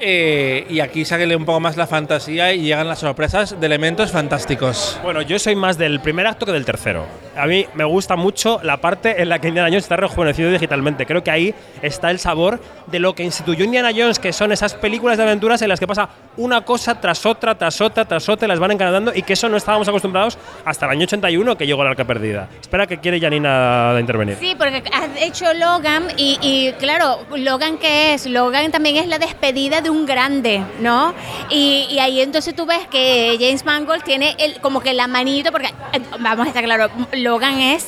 Eh, 0.00 0.66
y 0.68 0.80
aquí 0.80 1.04
sale 1.04 1.34
un 1.34 1.44
poco 1.44 1.60
más 1.60 1.76
la 1.76 1.86
fantasía 1.86 2.52
y 2.52 2.62
llegan 2.62 2.88
las 2.88 3.00
sorpresas 3.00 3.58
de 3.58 3.66
elementos 3.66 4.10
fantásticos. 4.10 4.98
Bueno, 5.02 5.22
yo 5.22 5.38
soy 5.38 5.56
más 5.56 5.78
del 5.78 6.00
primer 6.00 6.26
acto 6.26 6.46
que 6.46 6.52
del 6.52 6.64
tercero. 6.64 7.06
A 7.36 7.46
mí 7.46 7.66
me 7.74 7.84
gusta 7.84 8.16
mucho 8.16 8.60
la 8.62 8.78
parte 8.78 9.20
en 9.20 9.28
la 9.28 9.38
que 9.38 9.48
Indiana 9.48 9.68
Jones 9.68 9.84
está 9.84 9.96
rejuvenecido 9.96 10.50
digitalmente. 10.50 11.06
Creo 11.06 11.22
que 11.22 11.30
ahí 11.30 11.54
está 11.82 12.10
el 12.10 12.18
sabor 12.18 12.60
de 12.86 12.98
lo 12.98 13.14
que 13.14 13.24
instituyó 13.24 13.64
Indiana 13.64 13.90
Jones, 13.94 14.18
que 14.18 14.32
son 14.32 14.52
esas 14.52 14.74
películas 14.74 15.16
de 15.16 15.24
aventuras 15.24 15.60
en 15.62 15.68
las 15.68 15.80
que 15.80 15.86
pasa 15.86 16.08
una 16.36 16.62
cosa 16.62 17.00
tras 17.00 17.24
otra, 17.26 17.56
tras 17.56 17.80
otra, 17.80 18.04
tras 18.04 18.28
otra, 18.28 18.46
y 18.46 18.48
las 18.48 18.58
van 18.58 18.70
encanando 18.72 19.12
y 19.14 19.22
que 19.22 19.32
eso 19.32 19.48
no 19.48 19.56
estábamos 19.56 19.88
acostumbrados 19.88 20.38
hasta 20.64 20.86
el 20.86 20.92
año 20.92 21.04
81 21.04 21.56
que 21.56 21.66
llegó 21.66 21.84
la 21.84 21.90
arca 21.90 22.04
perdida. 22.04 22.48
Espera 22.60 22.86
que 22.86 22.98
quiere 22.98 23.20
Janina 23.20 23.96
intervenir. 23.98 24.36
Sí, 24.38 24.54
porque 24.56 24.82
has 24.92 25.10
hecho 25.20 25.52
Logan 25.54 26.08
y, 26.16 26.38
y, 26.40 26.72
claro, 26.74 27.18
Logan 27.36 27.78
qué 27.78 28.14
es? 28.14 28.26
Logan 28.26 28.70
también 28.70 28.96
es 28.96 29.06
la 29.08 29.18
despedida 29.18 29.80
de 29.80 29.85
un 29.90 30.06
grande, 30.06 30.62
¿no? 30.80 31.14
Y, 31.50 31.86
y 31.90 31.98
ahí 31.98 32.20
entonces 32.20 32.54
tú 32.54 32.66
ves 32.66 32.86
que 32.88 33.36
James 33.40 33.64
Mangold 33.64 34.02
tiene 34.02 34.34
el, 34.38 34.60
como 34.60 34.80
que 34.80 34.94
la 34.94 35.06
manito, 35.06 35.52
porque 35.52 35.68
eh, 35.92 36.00
vamos 36.20 36.46
a 36.46 36.48
estar 36.48 36.64
claro, 36.64 36.90
Logan 37.12 37.60
es 37.60 37.86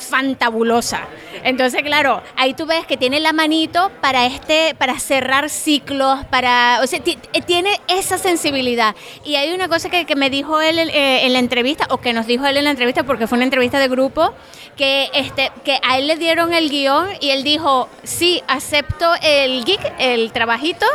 fantabulosa. 0.00 1.02
Entonces, 1.44 1.82
claro, 1.82 2.22
ahí 2.36 2.54
tú 2.54 2.66
ves 2.66 2.86
que 2.86 2.96
tiene 2.96 3.20
la 3.20 3.32
manito 3.32 3.90
para 4.00 4.26
este, 4.26 4.74
para 4.76 4.98
cerrar 4.98 5.48
ciclos, 5.48 6.24
para, 6.30 6.80
o 6.82 6.86
sea, 6.86 7.00
eh, 7.04 7.42
tiene 7.42 7.80
esa 7.88 8.18
sensibilidad. 8.18 8.94
Y 9.24 9.36
hay 9.36 9.52
una 9.52 9.68
cosa 9.68 9.88
que, 9.88 10.04
que 10.04 10.16
me 10.16 10.30
dijo 10.30 10.60
él 10.60 10.78
eh, 10.78 11.26
en 11.26 11.32
la 11.32 11.38
entrevista, 11.38 11.86
o 11.90 11.98
que 11.98 12.12
nos 12.12 12.26
dijo 12.26 12.46
él 12.46 12.56
en 12.56 12.64
la 12.64 12.70
entrevista, 12.70 13.04
porque 13.04 13.26
fue 13.26 13.36
una 13.36 13.44
entrevista 13.44 13.78
de 13.78 13.88
grupo, 13.88 14.32
que 14.76 15.10
este, 15.14 15.50
que 15.64 15.78
a 15.82 15.98
él 15.98 16.06
le 16.06 16.16
dieron 16.16 16.52
el 16.52 16.70
guion 16.70 17.08
y 17.20 17.30
él 17.30 17.44
dijo, 17.44 17.88
sí, 18.02 18.42
acepto 18.48 19.12
el 19.22 19.64
gig, 19.64 19.80
el 19.98 20.32
trabajito, 20.32 20.86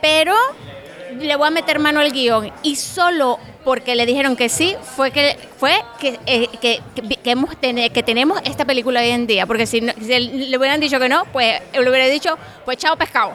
pero 0.00 0.34
le 1.18 1.36
voy 1.36 1.48
a 1.48 1.50
meter 1.50 1.78
mano 1.78 2.00
al 2.00 2.12
guion. 2.12 2.50
Y 2.62 2.76
solo 2.76 3.38
porque 3.64 3.94
le 3.94 4.06
dijeron 4.06 4.36
que 4.36 4.48
sí, 4.48 4.76
fue 4.96 5.10
que 5.10 5.36
fue 5.58 5.74
que, 5.98 6.18
eh, 6.26 6.48
que, 6.60 6.80
que, 6.94 8.02
tenemos 8.02 8.40
esta 8.44 8.64
película 8.64 9.00
hoy 9.00 9.10
en 9.10 9.26
día. 9.26 9.46
Porque 9.46 9.66
si, 9.66 9.80
no, 9.80 9.92
si, 10.00 10.18
le 10.18 10.56
hubieran 10.56 10.80
dicho 10.80 10.98
que 10.98 11.08
no, 11.08 11.24
pues 11.32 11.60
le 11.72 11.88
hubiera 11.88 12.06
dicho, 12.06 12.36
pues 12.64 12.78
chao 12.78 12.96
pescado. 12.96 13.32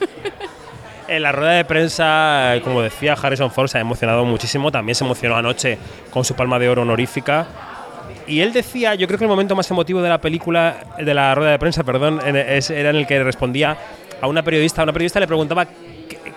En 1.08 1.24
la 1.24 1.32
rueda 1.32 1.54
de 1.54 1.64
prensa, 1.64 2.54
como 2.62 2.82
decía 2.82 3.14
Harrison 3.20 3.50
Ford, 3.50 3.66
se 3.66 3.78
ha 3.78 3.80
emocionado 3.80 4.24
muchísimo. 4.24 4.70
También 4.70 4.94
se 4.94 5.02
emocionó 5.02 5.34
anoche 5.34 5.76
con 6.08 6.24
su 6.24 6.36
palma 6.36 6.56
de 6.60 6.68
oro 6.68 6.82
honorífica. 6.82 7.48
Y 8.28 8.42
él 8.42 8.52
decía, 8.52 8.94
yo 8.94 9.08
creo 9.08 9.18
que 9.18 9.24
el 9.24 9.28
momento 9.28 9.56
más 9.56 9.68
emotivo 9.72 10.02
de 10.02 10.08
la 10.08 10.20
película, 10.20 10.76
de 11.00 11.12
la 11.12 11.34
rueda 11.34 11.50
de 11.50 11.58
prensa, 11.58 11.82
perdón, 11.82 12.20
era 12.24 12.90
en 12.90 12.96
el 12.96 13.08
que 13.08 13.24
respondía 13.24 13.76
a 14.20 14.28
una 14.28 14.44
periodista. 14.44 14.84
Una 14.84 14.92
periodista 14.92 15.18
le 15.18 15.26
preguntaba, 15.26 15.66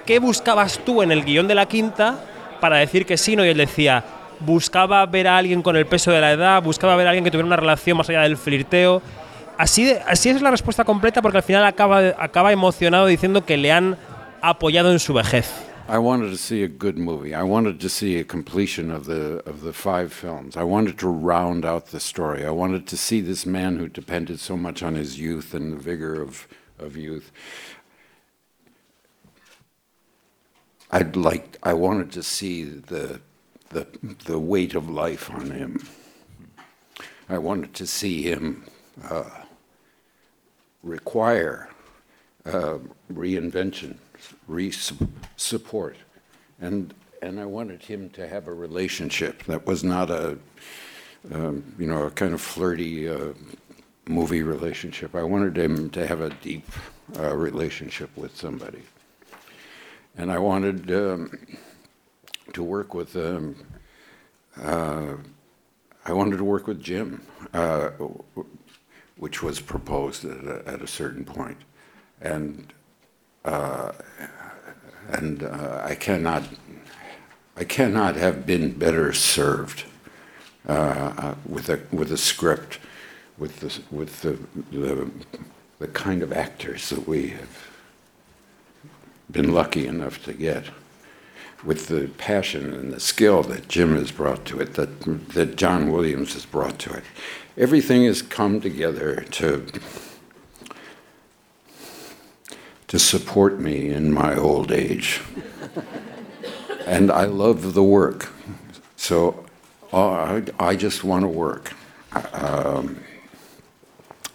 ¿qué 0.05 0.19
buscabas 0.19 0.79
tú 0.85 1.01
en 1.01 1.11
el 1.11 1.23
guion 1.23 1.47
de 1.47 1.55
la 1.55 1.67
quinta 1.67 2.19
para 2.59 2.77
decir 2.77 3.05
que 3.05 3.17
sí? 3.17 3.35
No? 3.35 3.45
Y 3.45 3.49
él 3.49 3.57
decía, 3.57 4.03
buscaba 4.39 5.05
ver 5.05 5.27
a 5.27 5.37
alguien 5.37 5.61
con 5.61 5.75
el 5.75 5.85
peso 5.85 6.11
de 6.11 6.21
la 6.21 6.31
edad, 6.31 6.61
buscaba 6.61 6.95
ver 6.95 7.07
a 7.07 7.09
alguien 7.11 7.23
que 7.23 7.31
tuviera 7.31 7.47
una 7.47 7.55
relación 7.55 7.97
más 7.97 8.09
allá 8.09 8.21
del 8.21 8.37
flirteo. 8.37 9.01
Así, 9.57 9.85
de, 9.85 9.99
así 10.07 10.29
es 10.29 10.41
la 10.41 10.51
respuesta 10.51 10.83
completa 10.83 11.21
porque 11.21 11.37
al 11.37 11.43
final 11.43 11.65
acaba, 11.65 11.99
acaba 12.17 12.51
emocionado 12.51 13.05
diciendo 13.05 13.45
que 13.45 13.57
le 13.57 13.71
han 13.71 13.97
apoyado 14.41 14.91
en 14.91 14.99
su 14.99 15.13
vejez. 15.13 15.51
I 15.87 15.97
wanted 15.97 16.31
to 16.31 16.37
see 16.37 16.63
a 16.63 16.69
good 16.69 16.97
movie. 16.97 17.35
I 17.35 17.43
wanted 17.43 17.79
to 17.81 17.89
see 17.89 18.17
a 18.17 18.23
completion 18.23 18.89
of 18.89 19.05
the 19.05 19.43
of 19.45 19.63
the 19.63 19.73
five 19.73 20.13
films. 20.13 20.55
I 20.55 20.63
wanted 20.63 20.97
to 20.99 21.09
round 21.09 21.65
out 21.65 21.87
the 21.87 21.99
story. 21.99 22.45
I 22.45 22.51
wanted 22.51 22.87
to 22.87 22.95
see 22.95 23.19
this 23.19 23.45
man 23.45 23.77
who 23.77 23.89
depended 23.89 24.39
so 24.39 24.55
much 24.55 24.81
on 24.81 24.95
his 24.95 25.19
youth 25.19 25.53
and 25.53 25.73
the 25.73 25.77
vigor 25.77 26.21
of, 26.21 26.47
of 26.79 26.95
youth. 26.95 27.33
I'd 30.93 31.15
like 31.15 31.57
I 31.63 31.73
wanted 31.73 32.11
to 32.11 32.21
see 32.21 32.65
the 32.65 33.19
the 33.69 33.87
the 34.25 34.37
weight 34.37 34.75
of 34.75 34.87
life 34.87 35.31
on 35.31 35.49
him. 35.49 35.83
I 37.27 37.39
wanted 37.39 37.73
to 37.73 37.87
see 37.87 38.21
him 38.21 38.65
uh, 39.09 39.23
require 40.83 41.69
uh, 42.45 42.77
reinvention, 43.11 43.95
re 44.47 44.71
support, 45.35 45.97
and 46.61 46.93
and 47.23 47.39
I 47.39 47.45
wanted 47.45 47.81
him 47.81 48.11
to 48.11 48.27
have 48.27 48.47
a 48.47 48.53
relationship 48.53 49.45
that 49.45 49.65
was 49.65 49.83
not 49.83 50.11
a 50.11 50.37
um, 51.33 51.73
you 51.79 51.87
know 51.87 52.03
a 52.03 52.11
kind 52.11 52.35
of 52.35 52.41
flirty 52.41 53.09
uh, 53.09 53.33
movie 54.07 54.43
relationship. 54.43 55.15
I 55.15 55.23
wanted 55.23 55.57
him 55.57 55.89
to 55.89 56.05
have 56.05 56.21
a 56.21 56.29
deep 56.29 56.69
uh, 57.17 57.35
relationship 57.35 58.15
with 58.15 58.37
somebody, 58.37 58.83
and 60.17 60.31
I 60.31 60.37
wanted 60.37 60.91
um, 60.91 61.37
to 62.53 62.63
work 62.63 62.93
with. 62.93 63.15
Um, 63.15 63.55
uh, 64.61 65.15
I 66.05 66.11
wanted 66.13 66.37
to 66.37 66.43
work 66.43 66.67
with 66.67 66.81
Jim, 66.81 67.21
uh, 67.53 67.91
which 69.17 69.41
was 69.41 69.59
proposed 69.59 70.25
at 70.25 70.43
a, 70.43 70.63
at 70.67 70.81
a 70.81 70.87
certain 70.87 71.23
point 71.23 71.57
and 72.23 72.73
uh, 73.45 73.91
and 75.09 75.43
uh, 75.43 75.81
I 75.83 75.95
cannot 75.95 76.43
I 77.57 77.65
cannot 77.65 78.15
have 78.15 78.45
been 78.45 78.71
better 78.71 79.13
served 79.13 79.83
uh, 80.67 81.35
with 81.45 81.69
a 81.69 81.81
with 81.91 82.11
a 82.11 82.17
script 82.17 82.79
with 83.37 83.59
the 83.59 83.95
with 83.95 84.21
the, 84.21 84.39
the 84.71 85.11
the 85.79 85.87
kind 85.89 86.23
of 86.23 86.31
actors 86.31 86.89
that 86.89 87.07
we 87.07 87.29
have 87.29 87.67
been 89.33 89.51
lucky 89.53 89.85
enough 89.87 90.23
to 90.23 90.33
get 90.33 90.65
with 91.63 91.87
the 91.87 92.07
passion 92.17 92.73
and 92.73 92.93
the 92.93 92.99
skill 92.99 93.43
that 93.43 93.67
Jim 93.67 93.95
has 93.95 94.11
brought 94.11 94.45
to 94.45 94.59
it 94.61 94.75
that 94.75 95.01
that 95.33 95.57
John 95.57 95.91
Williams 95.91 96.33
has 96.33 96.45
brought 96.45 96.79
to 96.79 96.93
it 96.93 97.03
everything 97.57 98.05
has 98.05 98.21
come 98.21 98.61
together 98.61 99.25
to 99.31 99.65
to 102.93 102.99
support 102.99 103.59
me 103.59 103.89
in 103.89 104.13
my 104.13 104.35
old 104.35 104.71
age. 104.71 105.19
and 106.85 107.11
I 107.11 107.25
love 107.25 107.73
the 107.73 107.81
work. 107.81 108.29
So 108.97 109.45
uh, 109.91 110.11
I, 110.11 110.43
I, 110.59 110.75
just 110.75 111.03
want 111.03 111.23
to 111.23 111.27
work. 111.27 111.73
Um, 112.33 112.99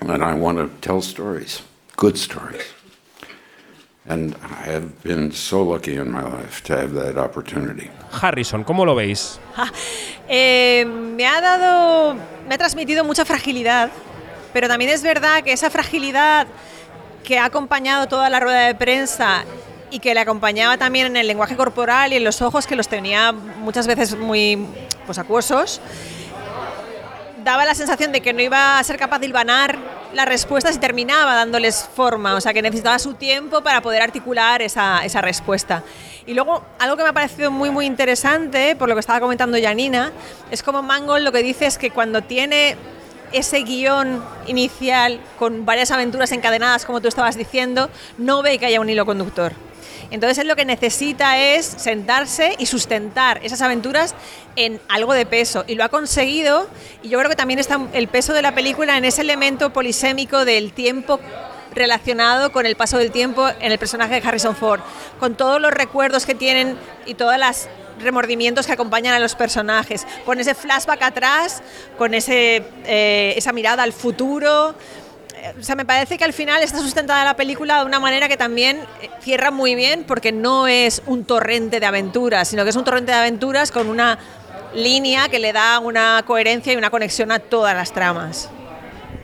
and 0.00 0.24
I 0.24 0.34
want 0.34 0.58
to 0.58 0.68
tell 0.80 1.02
stories, 1.02 1.62
good 1.96 2.18
stories. 2.18 2.62
And 4.08 4.34
I 4.42 4.70
have 4.70 5.02
been 5.04 5.32
so 5.32 5.62
lucky 5.62 5.96
in 5.96 6.10
my 6.10 6.22
life 6.22 6.62
to 6.64 6.74
have 6.74 6.94
that 6.94 7.18
opportunity. 7.18 7.90
Harrison, 8.10 8.64
¿cómo 8.64 8.86
lo 8.86 8.94
veis? 8.94 9.38
eh, 10.28 10.86
me 10.86 11.26
ha 11.26 11.40
dado, 11.40 12.14
me 12.48 12.54
ha 12.54 12.58
transmitido 12.58 13.04
mucha 13.04 13.26
fragilidad, 13.26 13.90
pero 14.54 14.66
también 14.66 14.90
es 14.90 15.02
verdad 15.02 15.42
que 15.42 15.52
esa 15.52 15.68
fragilidad 15.68 16.46
que 17.22 17.38
ha 17.38 17.44
acompañado 17.44 18.08
toda 18.08 18.30
la 18.30 18.40
rueda 18.40 18.66
de 18.66 18.74
prensa 18.74 19.44
y 19.90 19.98
que 19.98 20.14
le 20.14 20.20
acompañaba 20.20 20.78
también 20.78 21.06
en 21.08 21.16
el 21.16 21.26
lenguaje 21.26 21.56
corporal 21.56 22.12
y 22.12 22.16
en 22.16 22.24
los 22.24 22.40
ojos, 22.40 22.66
que 22.66 22.76
los 22.76 22.88
tenía 22.88 23.32
muchas 23.32 23.86
veces 23.86 24.16
muy 24.16 24.66
pues, 25.04 25.18
acuosos, 25.18 25.80
daba 27.48 27.64
la 27.64 27.74
sensación 27.74 28.12
de 28.12 28.20
que 28.20 28.34
no 28.34 28.42
iba 28.42 28.78
a 28.78 28.84
ser 28.84 28.98
capaz 28.98 29.20
de 29.20 29.24
hilvanar 29.24 29.78
las 30.12 30.28
respuestas 30.28 30.76
y 30.76 30.78
terminaba 30.78 31.34
dándoles 31.34 31.88
forma, 31.96 32.34
o 32.34 32.42
sea 32.42 32.52
que 32.52 32.60
necesitaba 32.60 32.98
su 32.98 33.14
tiempo 33.14 33.62
para 33.62 33.80
poder 33.80 34.02
articular 34.02 34.60
esa, 34.60 35.02
esa 35.02 35.22
respuesta. 35.22 35.82
Y 36.26 36.34
luego, 36.34 36.62
algo 36.78 36.98
que 36.98 37.04
me 37.04 37.08
ha 37.08 37.12
parecido 37.14 37.50
muy, 37.50 37.70
muy 37.70 37.86
interesante, 37.86 38.76
por 38.76 38.86
lo 38.86 38.94
que 38.94 39.00
estaba 39.00 39.18
comentando 39.18 39.56
Janina, 39.58 40.12
es 40.50 40.62
como 40.62 40.82
Mangold 40.82 41.24
lo 41.24 41.32
que 41.32 41.42
dice 41.42 41.64
es 41.64 41.78
que 41.78 41.90
cuando 41.90 42.20
tiene 42.20 42.76
ese 43.32 43.60
guion 43.60 44.22
inicial 44.46 45.18
con 45.38 45.64
varias 45.64 45.90
aventuras 45.90 46.30
encadenadas, 46.32 46.84
como 46.84 47.00
tú 47.00 47.08
estabas 47.08 47.34
diciendo, 47.34 47.88
no 48.18 48.42
ve 48.42 48.58
que 48.58 48.66
haya 48.66 48.78
un 48.78 48.90
hilo 48.90 49.06
conductor. 49.06 49.54
Entonces 50.10 50.38
él 50.38 50.48
lo 50.48 50.56
que 50.56 50.64
necesita 50.64 51.38
es 51.38 51.66
sentarse 51.66 52.54
y 52.58 52.66
sustentar 52.66 53.40
esas 53.42 53.60
aventuras 53.62 54.14
en 54.56 54.80
algo 54.88 55.12
de 55.12 55.26
peso. 55.26 55.64
Y 55.66 55.74
lo 55.74 55.84
ha 55.84 55.88
conseguido. 55.88 56.68
Y 57.02 57.08
yo 57.08 57.18
creo 57.18 57.30
que 57.30 57.36
también 57.36 57.58
está 57.58 57.78
el 57.92 58.08
peso 58.08 58.32
de 58.32 58.42
la 58.42 58.54
película 58.54 58.96
en 58.96 59.04
ese 59.04 59.20
elemento 59.20 59.72
polisémico 59.72 60.44
del 60.44 60.72
tiempo 60.72 61.20
relacionado 61.74 62.50
con 62.50 62.66
el 62.66 62.76
paso 62.76 62.98
del 62.98 63.10
tiempo 63.10 63.48
en 63.60 63.72
el 63.72 63.78
personaje 63.78 64.20
de 64.20 64.26
Harrison 64.26 64.56
Ford, 64.56 64.80
con 65.20 65.36
todos 65.36 65.60
los 65.60 65.70
recuerdos 65.72 66.26
que 66.26 66.34
tienen 66.34 66.76
y 67.06 67.14
todas 67.14 67.38
las 67.38 67.68
remordimientos 68.00 68.66
que 68.66 68.72
acompañan 68.72 69.14
a 69.14 69.18
los 69.18 69.34
personajes, 69.34 70.06
con 70.24 70.40
ese 70.40 70.54
flashback 70.54 71.02
atrás, 71.02 71.62
con 71.96 72.14
ese, 72.14 72.64
eh, 72.84 73.34
esa 73.36 73.52
mirada 73.52 73.82
al 73.82 73.92
futuro. 73.92 74.74
O 75.58 75.62
sea, 75.62 75.74
me 75.74 75.84
parece 75.84 76.18
que 76.18 76.24
al 76.24 76.32
final 76.32 76.62
está 76.62 76.78
sustentada 76.78 77.24
la 77.24 77.36
película 77.36 77.80
de 77.80 77.86
una 77.86 78.00
manera 78.00 78.28
que 78.28 78.36
también 78.36 78.78
eh, 79.00 79.10
cierra 79.20 79.50
muy 79.50 79.74
bien, 79.74 80.04
porque 80.04 80.32
no 80.32 80.68
es 80.68 81.02
un 81.06 81.24
torrente 81.24 81.80
de 81.80 81.86
aventuras, 81.86 82.48
sino 82.48 82.64
que 82.64 82.70
es 82.70 82.76
un 82.76 82.84
torrente 82.84 83.12
de 83.12 83.18
aventuras 83.18 83.70
con 83.70 83.88
una 83.88 84.18
línea 84.74 85.28
que 85.28 85.38
le 85.38 85.52
da 85.52 85.78
una 85.78 86.22
coherencia 86.26 86.72
y 86.72 86.76
una 86.76 86.90
conexión 86.90 87.32
a 87.32 87.38
todas 87.38 87.74
las 87.74 87.92
tramas. 87.92 88.50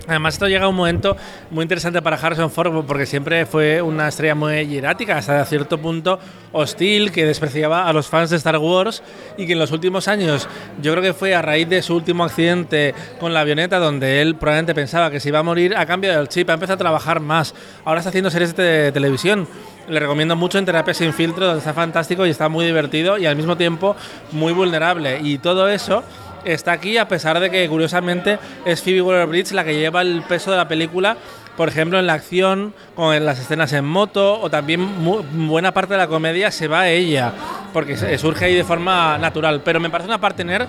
Además, 0.06 0.34
esto 0.34 0.48
llega 0.48 0.66
a 0.66 0.68
un 0.68 0.76
momento 0.76 1.16
muy 1.50 1.62
interesante 1.62 2.02
para 2.02 2.16
Harrison 2.16 2.50
Ford 2.50 2.84
porque 2.86 3.06
siempre 3.06 3.46
fue 3.46 3.80
una 3.80 4.08
estrella 4.08 4.34
muy 4.34 4.66
hierática, 4.66 5.16
hasta 5.16 5.44
cierto 5.46 5.78
punto 5.78 6.18
hostil, 6.52 7.10
que 7.10 7.24
despreciaba 7.24 7.88
a 7.88 7.92
los 7.92 8.08
fans 8.08 8.30
de 8.30 8.36
Star 8.36 8.58
Wars 8.58 9.02
y 9.38 9.46
que 9.46 9.54
en 9.54 9.58
los 9.58 9.72
últimos 9.72 10.06
años, 10.08 10.46
yo 10.82 10.92
creo 10.92 11.02
que 11.02 11.14
fue 11.14 11.34
a 11.34 11.40
raíz 11.40 11.68
de 11.68 11.80
su 11.80 11.94
último 11.94 12.24
accidente 12.24 12.94
con 13.18 13.32
la 13.32 13.40
avioneta, 13.40 13.78
donde 13.78 14.20
él 14.20 14.34
probablemente 14.36 14.74
pensaba 14.74 15.10
que 15.10 15.20
se 15.20 15.30
iba 15.30 15.38
a 15.38 15.42
morir, 15.42 15.74
a 15.76 15.86
cambio 15.86 16.14
del 16.14 16.28
chip, 16.28 16.50
ha 16.50 16.54
empezado 16.54 16.74
a 16.74 16.78
trabajar 16.78 17.20
más. 17.20 17.54
Ahora 17.84 18.00
está 18.00 18.10
haciendo 18.10 18.30
series 18.30 18.54
de 18.54 18.92
televisión. 18.92 19.48
Le 19.88 20.00
recomiendo 20.00 20.34
mucho 20.34 20.58
en 20.58 20.64
Terapia 20.64 20.94
sin 20.94 21.12
filtro, 21.12 21.44
donde 21.44 21.58
está 21.58 21.74
fantástico 21.74 22.24
y 22.24 22.30
está 22.30 22.48
muy 22.48 22.64
divertido 22.64 23.18
y 23.18 23.26
al 23.26 23.36
mismo 23.36 23.56
tiempo 23.56 23.96
muy 24.32 24.52
vulnerable. 24.52 25.20
Y 25.22 25.36
todo 25.38 25.68
eso 25.68 26.02
está 26.44 26.72
aquí 26.72 26.98
a 26.98 27.08
pesar 27.08 27.40
de 27.40 27.50
que 27.50 27.68
curiosamente 27.68 28.38
es 28.64 28.82
Phoebe 28.82 29.02
Waller-Bridge 29.02 29.52
la 29.52 29.64
que 29.64 29.74
lleva 29.74 30.02
el 30.02 30.22
peso 30.22 30.50
de 30.50 30.56
la 30.56 30.68
película, 30.68 31.16
por 31.56 31.68
ejemplo 31.68 31.98
en 31.98 32.06
la 32.06 32.14
acción, 32.14 32.74
con 32.94 33.24
las 33.24 33.38
escenas 33.38 33.72
en 33.72 33.84
moto 33.84 34.40
o 34.40 34.50
también 34.50 34.88
buena 35.32 35.72
parte 35.72 35.94
de 35.94 35.98
la 35.98 36.08
comedia 36.08 36.50
se 36.50 36.68
va 36.68 36.82
a 36.82 36.88
ella, 36.88 37.32
porque 37.72 37.96
surge 38.18 38.46
ahí 38.46 38.54
de 38.54 38.64
forma 38.64 39.18
natural. 39.18 39.62
Pero 39.64 39.80
me 39.80 39.90
parece 39.90 40.08
una 40.08 40.20
partner 40.20 40.66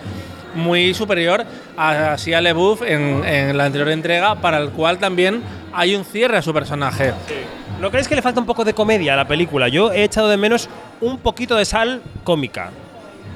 muy 0.54 0.94
superior 0.94 1.44
a 1.76 2.18
Sia 2.18 2.40
LeBouf 2.40 2.82
en, 2.82 3.26
en 3.26 3.58
la 3.58 3.66
anterior 3.66 3.90
entrega, 3.90 4.36
para 4.36 4.58
el 4.58 4.70
cual 4.70 4.98
también 5.00 5.42
hay 5.74 5.96
un 5.96 6.06
cierre 6.06 6.38
a 6.38 6.42
su 6.42 6.54
personaje. 6.54 7.14
¿No 7.82 7.92
crees 7.92 8.08
que 8.08 8.16
le 8.16 8.22
falta 8.22 8.40
un 8.40 8.46
poco 8.46 8.64
de 8.64 8.74
comedia 8.74 9.14
a 9.14 9.18
la 9.18 9.28
película? 9.28 9.68
Yo 9.68 9.92
he 9.92 10.04
echado 10.04 10.30
de 10.30 10.38
menos 10.38 10.70
un 11.02 11.18
poquito 11.18 11.56
de 11.56 11.66
sal 11.66 12.02
cómica 12.24 12.72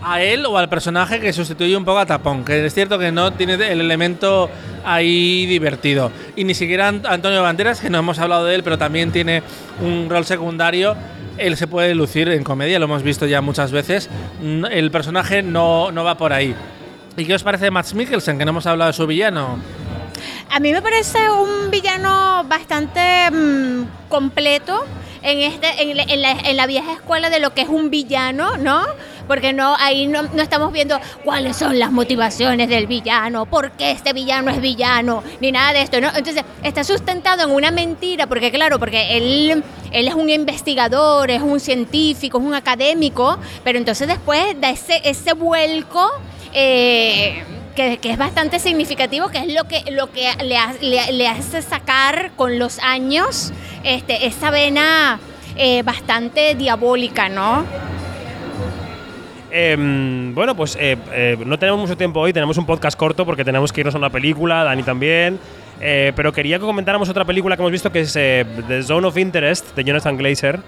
a 0.04 0.22
él 0.22 0.46
o 0.46 0.58
al 0.58 0.70
personaje 0.70 1.20
que 1.20 1.34
sustituye 1.34 1.76
un 1.76 1.86
poco 1.86 2.00
a 2.00 2.06
Tapón, 2.06 2.46
que 2.46 2.66
es 2.66 2.74
cierto 2.74 2.98
que 2.98 3.12
no 3.12 3.34
tiene 3.34 3.54
el 3.56 3.82
elemento 3.82 4.50
ahí 4.86 5.46
divertido. 5.46 6.12
Y 6.36 6.44
ni 6.44 6.54
siquiera 6.54 6.88
Antonio 6.88 7.42
Banderas, 7.42 7.80
que 7.80 7.90
no 7.90 8.00
hemos 8.00 8.20
hablado 8.20 8.46
de 8.46 8.56
él, 8.56 8.64
pero 8.64 8.78
también 8.78 9.12
tiene 9.12 9.44
un 9.82 10.10
rol 10.10 10.26
secundario, 10.26 10.96
él 11.38 11.58
se 11.58 11.68
puede 11.68 11.96
lucir 11.96 12.30
en 12.30 12.44
comedia, 12.44 12.80
lo 12.80 12.86
hemos 12.86 13.04
visto 13.04 13.26
ya 13.26 13.42
muchas 13.42 13.72
veces. 13.72 14.10
El 14.42 14.92
personaje 14.92 15.42
no, 15.42 15.92
no 15.92 16.04
va 16.04 16.16
por 16.16 16.34
ahí. 16.34 16.56
¿Y 17.18 17.26
qué 17.26 17.34
os 17.34 17.44
parece 17.44 17.72
Max 17.72 17.94
Mikkelsen, 17.94 18.38
que 18.38 18.46
no 18.46 18.52
hemos 18.52 18.66
hablado 18.66 18.92
de 18.92 18.94
su 18.94 19.08
villano? 19.08 19.60
A 20.52 20.60
mí 20.60 20.74
me 20.74 20.82
parece 20.82 21.30
un 21.30 21.70
villano 21.72 22.44
bastante 22.48 23.30
mm, 23.32 24.10
completo 24.10 24.86
en, 25.22 25.40
este, 25.40 25.68
en, 25.82 26.22
la, 26.22 26.32
en 26.32 26.58
la 26.58 26.68
vieja 26.68 26.94
escuela 26.94 27.30
de 27.30 27.40
lo 27.40 27.54
que 27.54 27.62
es 27.62 27.70
un 27.70 27.90
villano, 27.90 28.58
¿no? 28.58 28.86
Porque 29.30 29.54
no 29.54 29.76
ahí 29.78 30.08
no, 30.08 30.22
estamos 30.42 30.74
viendo 30.74 31.00
cuáles 31.24 31.56
son 31.56 31.78
las 31.78 31.92
motivaciones 31.92 32.68
del 32.68 32.88
villano, 32.88 33.46
por 33.46 33.72
qué 33.74 33.92
este 33.92 34.12
villano 34.12 34.50
es 34.50 34.60
villano, 34.60 35.24
ni 35.40 35.52
nada 35.52 35.72
de 35.72 35.84
esto, 35.84 36.02
¿no? 36.02 36.08
Entonces, 36.08 36.44
está 36.64 36.84
sustentado 36.84 37.44
en 37.44 37.52
una 37.52 37.70
mentira, 37.70 38.26
porque 38.26 38.52
claro, 38.52 38.80
porque 38.80 39.16
él, 39.18 39.64
él 39.92 40.08
es 40.08 40.16
un 40.16 40.32
investigador, 40.32 41.30
es 41.30 41.44
un 41.44 41.60
científico, 41.60 42.40
es 42.40 42.44
un 42.44 42.56
académico, 42.56 43.38
pero 43.64 43.78
entonces 43.78 44.08
después 44.08 44.60
da 44.60 44.72
ese, 44.72 45.00
ese 45.06 45.34
vuelco. 45.34 46.10
Eh, 46.52 47.44
que, 47.76 48.00
es 48.04 48.18
bastante 48.18 48.60
significativo, 48.60 49.30
que 49.30 49.38
es 49.38 49.54
lo 49.54 49.64
que, 49.66 49.90
lo 49.92 50.12
que 50.12 50.30
le, 50.44 51.14
le, 51.14 51.28
hace 51.30 51.62
sacar 51.62 52.32
con 52.36 52.60
los 52.60 52.80
años 52.80 53.54
este, 53.86 54.26
esa 54.26 54.52
vena 54.52 55.20
eh, 55.56 55.84
bastante 55.84 56.56
diabólica, 56.56 57.30
¿no? 57.30 57.64
Em, 59.52 60.34
bueno, 60.36 60.56
pues 60.56 60.78
eh, 60.80 60.98
eh, 61.12 61.38
no 61.46 61.58
tenemos 61.58 61.80
mucho 61.80 61.98
tiempo 61.98 62.20
hoy, 62.20 62.34
tenemos 62.34 62.58
un 62.58 62.66
podcast 62.66 62.98
corto 62.98 63.26
porque 63.26 63.44
tenemos 63.44 63.74
que 63.74 63.82
irnos 63.82 63.96
a 63.96 63.98
una 63.98 64.10
película, 64.10 64.64
Dani 64.64 64.84
también. 64.84 65.40
Eh, 65.82 66.12
pero 66.16 66.34
quería 66.34 66.60
que 66.60 66.66
comentáramos 66.66 67.10
otra 67.10 67.26
película 67.26 67.56
que 67.56 67.62
hemos 67.62 67.72
visto 67.72 67.92
que 67.92 68.02
es 68.02 68.14
The 68.14 68.84
Zone 68.84 69.08
of 69.08 69.18
Interest 69.18 69.76
de 69.76 69.84
Jonathan 69.84 70.18
Glazer, 70.18 70.60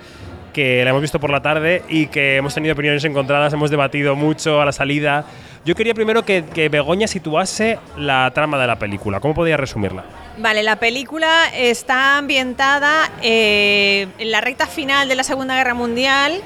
que 0.53 0.83
la 0.83 0.91
hemos 0.91 1.01
visto 1.01 1.19
por 1.19 1.29
la 1.29 1.41
tarde 1.41 1.83
y 1.89 2.07
que 2.07 2.38
hemos 2.38 2.53
tenido 2.53 2.73
opiniones 2.73 3.03
encontradas, 3.03 3.51
hemos 3.53 3.69
debatido 3.69 4.15
mucho 4.15 4.61
a 4.61 4.65
la 4.65 4.71
salida. 4.71 5.25
Yo 5.65 5.75
quería 5.75 5.93
primero 5.93 6.23
que, 6.23 6.45
que 6.45 6.69
Begoña 6.69 7.07
situase 7.07 7.77
la 7.97 8.31
trama 8.33 8.57
de 8.57 8.67
la 8.67 8.79
película. 8.79 9.19
¿Cómo 9.19 9.35
podía 9.35 9.57
resumirla? 9.57 10.05
Vale, 10.38 10.63
la 10.63 10.77
película 10.77 11.50
está 11.53 12.17
ambientada 12.17 13.11
en 13.21 14.31
la 14.31 14.41
recta 14.41 14.65
final 14.65 15.07
de 15.07 15.15
la 15.15 15.24
Segunda 15.24 15.55
Guerra 15.55 15.74
Mundial 15.74 16.41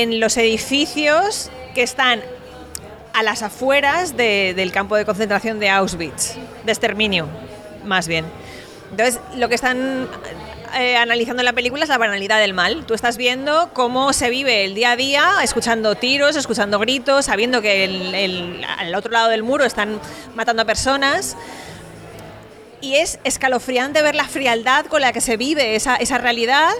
en 0.00 0.20
los 0.20 0.38
edificios 0.38 1.50
que 1.74 1.82
están 1.82 2.22
a 3.12 3.22
las 3.22 3.42
afueras 3.42 4.16
del 4.16 4.72
campo 4.72 4.96
de 4.96 5.04
concentración 5.04 5.60
de 5.60 5.68
Auschwitz, 5.68 6.34
de 6.64 6.72
exterminio, 6.72 7.28
más 7.84 8.08
bien. 8.08 8.24
Entonces, 8.90 9.20
lo 9.36 9.50
que 9.50 9.54
están 9.54 10.08
eh, 10.78 10.96
analizando 10.96 11.42
en 11.42 11.44
la 11.44 11.52
película 11.52 11.82
es 11.82 11.90
la 11.90 11.98
banalidad 11.98 12.40
del 12.40 12.54
mal. 12.54 12.86
Tú 12.86 12.94
estás 12.94 13.18
viendo 13.18 13.68
cómo 13.74 14.14
se 14.14 14.30
vive 14.30 14.64
el 14.64 14.74
día 14.74 14.92
a 14.92 14.96
día, 14.96 15.30
escuchando 15.42 15.94
tiros, 15.94 16.36
escuchando 16.36 16.78
gritos, 16.78 17.26
sabiendo 17.26 17.60
que 17.60 18.64
al 18.78 18.94
otro 18.94 19.12
lado 19.12 19.28
del 19.28 19.42
muro 19.42 19.66
están 19.66 20.00
matando 20.34 20.62
a 20.62 20.64
personas. 20.64 21.36
Y 22.80 22.94
es 22.94 23.18
escalofriante 23.24 24.00
ver 24.00 24.14
la 24.14 24.24
frialdad 24.24 24.86
con 24.86 25.02
la 25.02 25.12
que 25.12 25.20
se 25.20 25.36
vive 25.36 25.76
esa, 25.76 25.96
esa 25.96 26.16
realidad 26.16 26.72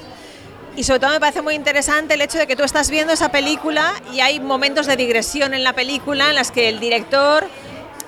y 0.75 0.85
sobre 0.85 1.01
todo 1.01 1.11
me 1.11 1.21
parece 1.21 1.43
muy 1.43 1.55
interesante 1.55 2.15
el 2.15 2.23
hecho 2.23 2.39
de 2.39 2.47
que 2.47 2.57
tú 2.57 2.63
estás 2.63 2.89
viendo 2.89 3.13
esa 3.13 3.31
película 3.31 3.93
y 4.13 4.21
hay 4.21 4.41
momentos 4.41 4.87
de 4.87 4.97
digresión 4.97 5.53
en 5.53 5.65
la 5.65 5.75
película 5.75 6.31
en 6.31 6.35
las 6.35 6.51
que 6.51 6.69
el 6.69 6.81
director 6.81 7.47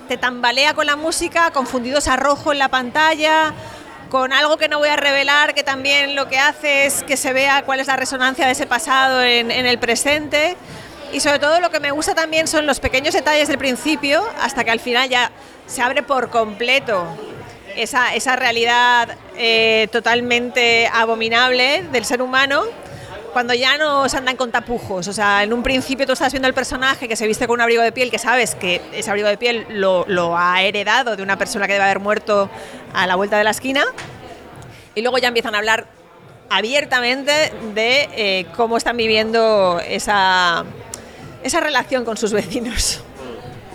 te 0.08 0.16
tambalea 0.16 0.74
con 0.74 0.86
la 0.86 0.96
música, 0.96 1.50
confundidos 1.50 2.08
a 2.08 2.16
rojo 2.16 2.52
en 2.52 2.58
la 2.58 2.68
pantalla, 2.68 3.52
con 4.10 4.32
algo 4.32 4.56
que 4.56 4.68
no 4.68 4.78
voy 4.78 4.88
a 4.88 4.96
revelar, 4.96 5.54
que 5.54 5.62
también 5.62 6.14
lo 6.14 6.28
que 6.28 6.38
hace 6.38 6.86
es 6.86 7.02
que 7.02 7.16
se 7.16 7.32
vea 7.32 7.64
cuál 7.64 7.80
es 7.80 7.86
la 7.86 7.96
resonancia 7.96 8.46
de 8.46 8.52
ese 8.52 8.66
pasado 8.66 9.22
en, 9.22 9.50
en 9.50 9.66
el 9.66 9.78
presente. 9.78 10.56
Y 11.12 11.20
sobre 11.20 11.38
todo 11.38 11.60
lo 11.60 11.70
que 11.70 11.80
me 11.80 11.90
gusta 11.90 12.14
también 12.14 12.48
son 12.48 12.66
los 12.66 12.80
pequeños 12.80 13.14
detalles 13.14 13.48
del 13.48 13.58
principio 13.58 14.24
hasta 14.40 14.64
que 14.64 14.70
al 14.70 14.80
final 14.80 15.08
ya 15.08 15.30
se 15.66 15.82
abre 15.82 16.02
por 16.02 16.30
completo 16.30 17.06
esa, 17.76 18.14
esa 18.14 18.36
realidad 18.36 19.16
eh, 19.36 19.88
totalmente 19.92 20.88
abominable 20.92 21.84
del 21.92 22.04
ser 22.04 22.22
humano 22.22 22.64
cuando 23.32 23.52
ya 23.52 23.76
no 23.76 24.08
se 24.08 24.16
andan 24.16 24.36
con 24.36 24.52
tapujos. 24.52 25.08
O 25.08 25.12
sea, 25.12 25.42
en 25.42 25.52
un 25.52 25.62
principio 25.62 26.06
tú 26.06 26.12
estás 26.12 26.32
viendo 26.32 26.46
el 26.46 26.54
personaje 26.54 27.08
que 27.08 27.16
se 27.16 27.26
viste 27.26 27.48
con 27.48 27.54
un 27.54 27.62
abrigo 27.62 27.82
de 27.82 27.90
piel, 27.90 28.10
que 28.10 28.18
sabes 28.18 28.54
que 28.54 28.80
ese 28.92 29.10
abrigo 29.10 29.28
de 29.28 29.36
piel 29.36 29.66
lo, 29.70 30.04
lo 30.06 30.38
ha 30.38 30.62
heredado 30.62 31.16
de 31.16 31.22
una 31.22 31.36
persona 31.36 31.66
que 31.66 31.72
debe 31.72 31.84
haber 31.84 31.98
muerto 31.98 32.48
a 32.92 33.08
la 33.08 33.16
vuelta 33.16 33.36
de 33.36 33.44
la 33.44 33.50
esquina. 33.50 33.84
Y 34.94 35.02
luego 35.02 35.18
ya 35.18 35.28
empiezan 35.28 35.56
a 35.56 35.58
hablar 35.58 35.88
abiertamente 36.48 37.52
de 37.74 38.08
eh, 38.12 38.46
cómo 38.56 38.76
están 38.76 38.96
viviendo 38.96 39.80
esa, 39.84 40.64
esa 41.42 41.58
relación 41.58 42.04
con 42.04 42.16
sus 42.16 42.32
vecinos. 42.32 43.02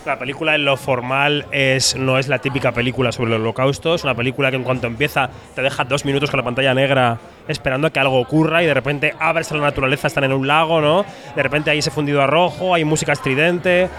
La 0.06 0.18
película 0.18 0.54
en 0.54 0.64
lo 0.64 0.78
formal 0.78 1.44
es, 1.52 1.94
no 1.94 2.18
es 2.18 2.26
la 2.26 2.38
típica 2.38 2.72
película 2.72 3.12
sobre 3.12 3.34
el 3.34 3.42
holocausto, 3.42 3.94
es 3.94 4.02
una 4.02 4.14
película 4.14 4.50
que 4.50 4.56
en 4.56 4.64
cuanto 4.64 4.86
empieza 4.86 5.28
te 5.54 5.60
deja 5.60 5.84
dos 5.84 6.06
minutos 6.06 6.30
con 6.30 6.38
la 6.38 6.44
pantalla 6.44 6.72
negra 6.72 7.18
esperando 7.48 7.86
a 7.86 7.90
que 7.90 8.00
algo 8.00 8.18
ocurra 8.18 8.62
y 8.62 8.66
de 8.66 8.72
repente 8.72 9.14
abres 9.18 9.52
a 9.52 9.56
la 9.56 9.60
naturaleza, 9.60 10.06
están 10.06 10.24
en 10.24 10.32
un 10.32 10.46
lago, 10.46 10.80
¿no? 10.80 11.04
De 11.36 11.42
repente 11.42 11.70
hay 11.70 11.80
ese 11.80 11.90
fundido 11.90 12.22
a 12.22 12.26
rojo, 12.26 12.74
hay 12.74 12.84
música 12.84 13.12
estridente, 13.12 13.90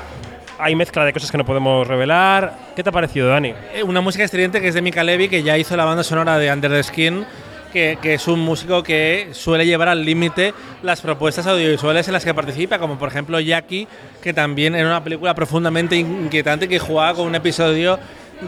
hay 0.57 0.75
mezcla 0.75 1.05
de 1.05 1.13
cosas 1.13 1.29
que 1.31 1.37
no 1.37 1.45
podemos 1.45 1.87
revelar. 1.87 2.53
¿Qué 2.75 2.81
te 2.81 2.89
ha 2.89 2.93
parecido, 2.93 3.27
Dani? 3.27 3.53
Eh, 3.73 3.83
una 3.83 4.01
música 4.01 4.23
estridente 4.23 4.59
que 4.59 4.69
es 4.69 4.73
de 4.73 4.81
Mika 4.81 5.03
Levy, 5.03 5.29
que 5.29 5.43
ya 5.43 5.55
hizo 5.57 5.77
la 5.77 5.85
banda 5.85 6.03
sonora 6.03 6.39
de 6.39 6.51
Under 6.51 6.71
the 6.71 6.81
Skin 6.81 7.25
que, 7.71 7.97
es 8.03 8.27
un 8.27 8.39
músico 8.39 8.83
que 8.83 9.29
suele 9.31 9.65
llevar 9.65 9.89
al 9.89 10.05
límite 10.05 10.53
las 10.83 11.01
propuestas 11.01 11.47
audiovisuales 11.47 12.07
en 12.07 12.13
las 12.13 12.23
que 12.23 12.33
participa, 12.33 12.79
como 12.79 12.97
por 12.97 13.09
ejemplo 13.09 13.39
Jackie, 13.39 13.87
que 14.21 14.33
también 14.33 14.75
era 14.75 14.87
una 14.87 15.03
película 15.03 15.33
profundamente 15.33 15.95
inquietante 15.95 16.67
que 16.67 16.79
jugaba 16.79 17.15
con 17.15 17.27
un 17.27 17.35
episodio 17.35 17.99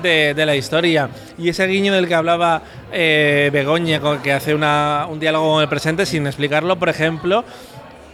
de, 0.02 0.34
la 0.46 0.56
historia. 0.56 1.10
Y 1.38 1.50
ese 1.50 1.68
guiño 1.68 1.94
del 1.94 2.08
que 2.08 2.16
hablaba 2.16 2.62
eh, 2.92 3.50
Begoña, 3.54 4.02
que 4.22 4.34
hace 4.34 4.54
un 4.54 5.20
diálogo 5.20 5.54
con 5.54 5.62
el 5.62 5.70
presente 5.70 6.06
sin 6.06 6.26
explicarlo, 6.28 6.78
por 6.78 6.90
ejemplo, 6.90 7.44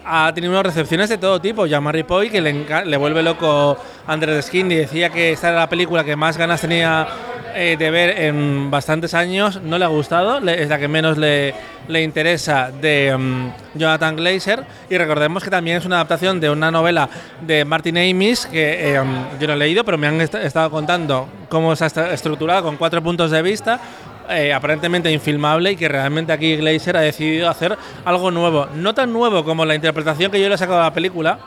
ha 0.09 0.33
tenido 0.33 0.51
unas 0.53 0.65
recepciones 0.65 1.09
de 1.09 1.17
todo 1.17 1.39
tipo. 1.39 1.67
Mary 1.67 2.03
Poy, 2.03 2.29
que 2.29 2.41
le, 2.41 2.65
le 2.85 2.97
vuelve 2.97 3.21
loco 3.21 3.77
Andrés 4.07 4.45
Skin 4.45 4.71
y 4.71 4.75
decía 4.75 5.09
que 5.09 5.31
esta 5.31 5.49
era 5.49 5.59
la 5.59 5.69
película 5.69 6.03
que 6.03 6.15
más 6.15 6.37
ganas 6.37 6.61
tenía 6.61 7.07
eh, 7.55 7.75
de 7.77 7.91
ver 7.91 8.21
en 8.21 8.69
bastantes 8.71 9.13
años, 9.13 9.61
no 9.61 9.77
le 9.77 9.85
ha 9.85 9.87
gustado, 9.87 10.37
es 10.47 10.69
la 10.69 10.77
que 10.77 10.87
menos 10.87 11.17
le, 11.17 11.53
le 11.87 12.03
interesa 12.03 12.71
de 12.71 13.15
mm, 13.17 13.49
Jonathan 13.75 14.15
Glazer. 14.15 14.63
Y 14.89 14.97
recordemos 14.97 15.43
que 15.43 15.49
también 15.49 15.77
es 15.77 15.85
una 15.85 15.97
adaptación 15.97 16.39
de 16.39 16.49
una 16.49 16.71
novela 16.71 17.09
de 17.41 17.65
Martin 17.65 17.97
Amis, 17.97 18.45
que 18.45 18.93
eh, 18.95 19.01
mm, 19.01 19.39
yo 19.39 19.47
no 19.47 19.53
he 19.53 19.57
leído, 19.57 19.83
pero 19.83 19.97
me 19.97 20.07
han 20.07 20.21
estado 20.21 20.69
contando 20.69 21.27
cómo 21.49 21.73
está 21.73 22.13
estructurada 22.13 22.61
con 22.61 22.77
cuatro 22.77 23.01
puntos 23.01 23.31
de 23.31 23.41
vista. 23.41 23.79
Eh, 24.31 24.53
aparentemente 24.53 25.11
infilmable 25.11 25.71
y 25.71 25.75
que 25.75 25.87
realmente 25.87 26.31
aquí 26.31 26.55
Glazer 26.55 26.95
ha 26.97 27.01
decidido 27.01 27.49
hacer 27.49 27.75
algo 28.05 28.29
nuevo. 28.29 28.67
No 28.75 28.93
tan 28.93 29.11
nuevo 29.11 29.43
como 29.43 29.65
la 29.65 29.73
interpretación 29.73 30.31
que 30.31 30.39
yo 30.39 30.47
le 30.47 30.53
he 30.53 30.57
sacado 30.57 30.77
de 30.77 30.83
la 30.83 30.93
película, 30.93 31.39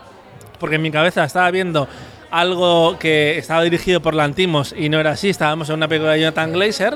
porque 0.58 0.76
en 0.76 0.82
mi 0.82 0.90
cabeza 0.90 1.22
estaba 1.22 1.48
viendo 1.52 1.86
algo 2.32 2.98
que 2.98 3.38
estaba 3.38 3.62
dirigido 3.62 4.02
por 4.02 4.14
Lantimos 4.14 4.74
y 4.76 4.88
no 4.88 4.98
era 4.98 5.12
así, 5.12 5.28
estábamos 5.28 5.68
en 5.68 5.76
una 5.76 5.86
película 5.86 6.14
de 6.14 6.22
Jonathan 6.22 6.52
Glazer, 6.52 6.94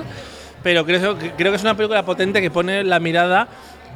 pero 0.64 0.84
creo, 0.84 1.16
creo 1.18 1.52
que 1.52 1.56
es 1.56 1.62
una 1.62 1.76
película 1.76 2.04
potente 2.04 2.42
que 2.42 2.50
pone 2.50 2.82
la 2.82 2.98
mirada 2.98 3.46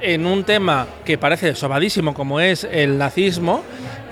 en 0.01 0.27
un 0.27 0.45
tema 0.45 0.87
que 1.05 1.19
parece 1.19 1.57
sobadísimo 1.57 2.15
como 2.15 2.39
es 2.39 2.63
el 2.71 2.99
nazismo, 2.99 3.65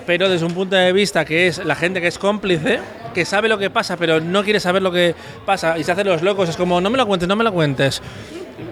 pero 0.09 0.31
desde 0.31 0.47
un 0.47 0.55
punto 0.55 0.75
de 0.75 0.90
vista 0.90 1.27
que 1.27 1.49
es 1.49 1.62
la 1.62 1.75
gente 1.75 2.01
que 2.01 2.07
es 2.07 2.18
cómplice, 2.18 2.81
que 3.12 3.27
sabe 3.27 3.47
lo 3.47 3.59
que 3.59 3.68
pasa, 3.68 3.99
pero 3.99 4.21
no 4.21 4.42
quiere 4.42 4.59
saber 4.59 4.81
lo 4.81 4.90
que 4.90 5.14
pasa 5.44 5.77
y 5.79 5.85
se 5.85 5.92
hacen 5.92 6.07
los 6.07 6.23
locos, 6.23 6.49
es 6.49 6.57
como, 6.57 6.81
no 6.81 6.88
me 6.88 6.97
lo 6.97 7.07
cuentes, 7.07 7.29
no 7.29 7.37
me 7.37 7.44
lo 7.44 7.53
cuentes. 7.53 8.01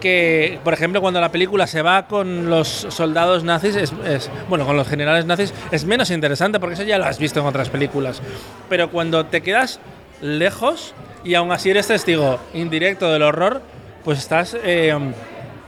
Que, 0.00 0.58
por 0.64 0.72
ejemplo, 0.72 1.02
cuando 1.02 1.20
la 1.20 1.30
película 1.30 1.66
se 1.66 1.82
va 1.82 2.06
con 2.06 2.48
los 2.48 2.68
soldados 2.88 3.44
nazis, 3.44 3.76
es, 3.76 3.92
es- 4.06 4.30
bueno, 4.48 4.64
con 4.64 4.78
los 4.78 4.88
generales 4.88 5.26
nazis, 5.26 5.52
es 5.70 5.84
menos 5.84 6.10
interesante 6.10 6.58
porque 6.58 6.72
eso 6.72 6.84
ya 6.84 6.96
lo 6.96 7.04
has 7.04 7.18
visto 7.18 7.40
en 7.40 7.44
otras 7.46 7.68
películas. 7.68 8.22
Pero 8.70 8.90
cuando 8.90 9.26
te 9.26 9.42
quedas 9.42 9.78
lejos 10.22 10.94
y 11.22 11.34
aún 11.34 11.52
así 11.52 11.68
eres 11.68 11.86
testigo 11.88 12.40
indirecto 12.54 13.12
del 13.12 13.20
horror, 13.22 13.60
pues 14.04 14.18
estás 14.20 14.56
eh, 14.64 14.96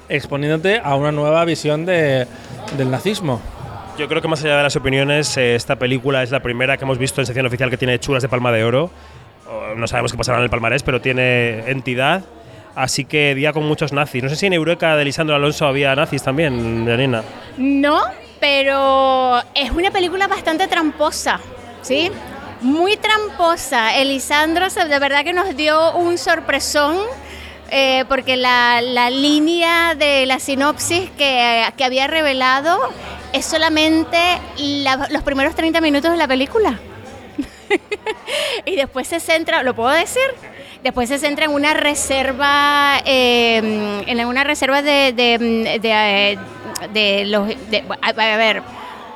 exponiéndote 0.08 0.80
a 0.82 0.94
una 0.94 1.12
nueva 1.12 1.44
visión 1.44 1.84
de- 1.84 2.26
del 2.78 2.90
nazismo. 2.90 3.42
Yo 3.98 4.06
creo 4.06 4.22
que 4.22 4.28
más 4.28 4.44
allá 4.44 4.58
de 4.58 4.62
las 4.62 4.76
opiniones, 4.76 5.36
eh, 5.36 5.56
esta 5.56 5.76
película 5.76 6.22
es 6.22 6.30
la 6.30 6.40
primera 6.40 6.76
que 6.76 6.84
hemos 6.84 6.98
visto 6.98 7.20
en 7.20 7.26
sección 7.26 7.46
oficial 7.46 7.68
que 7.68 7.76
tiene 7.76 7.98
chulas 7.98 8.22
de 8.22 8.28
palma 8.28 8.52
de 8.52 8.62
oro. 8.62 8.90
No 9.76 9.86
sabemos 9.88 10.12
qué 10.12 10.18
pasará 10.18 10.38
en 10.38 10.44
el 10.44 10.50
palmarés, 10.50 10.82
pero 10.84 11.00
tiene 11.00 11.68
entidad. 11.70 12.22
Así 12.76 13.04
que 13.04 13.34
día 13.34 13.52
con 13.52 13.64
muchos 13.64 13.92
nazis. 13.92 14.22
No 14.22 14.28
sé 14.28 14.36
si 14.36 14.46
en 14.46 14.52
Eureka 14.52 14.94
de 14.96 15.04
Lisandro 15.04 15.34
Alonso 15.34 15.66
había 15.66 15.96
nazis 15.96 16.22
también, 16.22 16.86
Janina. 16.86 17.22
No, 17.56 18.00
pero 18.38 19.40
es 19.54 19.70
una 19.72 19.90
película 19.90 20.28
bastante 20.28 20.68
tramposa, 20.68 21.40
¿sí? 21.82 22.10
Muy 22.60 22.96
tramposa. 22.96 23.96
Elisandro 23.96 24.66
de 24.68 24.98
verdad 24.98 25.24
que 25.24 25.32
nos 25.32 25.56
dio 25.56 25.96
un 25.96 26.18
sorpresón. 26.18 26.98
eh, 27.70 28.04
porque 28.08 28.36
la, 28.36 28.80
la 28.80 29.10
línea 29.10 29.94
de 29.94 30.24
la 30.26 30.38
sinopsis 30.38 31.10
que, 31.18 31.64
que 31.76 31.84
había 31.84 32.06
revelado 32.06 32.78
es 33.32 33.44
solamente 33.44 34.18
la- 34.58 35.06
los 35.10 35.22
primeros 35.22 35.54
30 35.54 35.80
minutos 35.80 36.10
de 36.10 36.16
la 36.16 36.28
película. 36.28 36.78
y 38.64 38.76
después 38.76 39.06
se 39.06 39.20
centra, 39.20 39.62
¿lo 39.62 39.74
puedo 39.74 39.90
decir? 39.90 40.22
Después 40.82 41.08
se 41.08 41.18
centra 41.18 41.44
en 41.46 41.50
una 41.52 41.74
reserva, 41.74 43.00
eh, 43.04 44.02
en 44.06 44.26
una 44.26 44.44
reserva 44.44 44.80
de, 44.80 45.12
de, 45.12 45.78
de, 45.80 46.38
eh, 46.94 47.24
los, 47.26 47.48
a, 48.00 48.12
ver, 48.12 48.62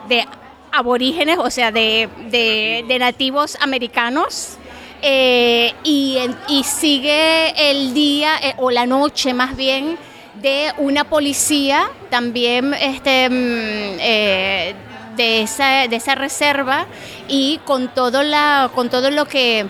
de 0.09 0.27
aborígenes, 0.73 1.39
o 1.39 1.51
sea, 1.51 1.71
de, 1.71 2.09
de- 2.31 2.99
nativos 2.99 3.57
americanos. 3.61 4.57
eh, 5.03 5.73
y, 5.85 6.19
y 6.49 6.63
sigue 6.65 7.71
el 7.71 7.93
día 7.95 8.37
eh, 8.43 8.55
o 8.59 8.71
la 8.71 8.87
noche 8.87 9.35
más 9.35 9.57
bien 9.57 9.97
de 10.43 10.73
una 10.79 11.05
policía 11.05 11.89
también 12.11 12.75
este, 12.75 13.31
mm, 13.31 13.99
eh, 14.01 14.75
de, 15.17 15.43
esa, 15.43 15.87
de 15.89 15.97
esa 15.97 16.15
reserva 16.17 16.87
y 17.29 17.61
con 17.65 17.89
todo, 17.95 18.23
la, 18.23 18.71
con 18.75 18.91
todo 18.91 19.11
lo 19.11 19.25
que 19.27 19.67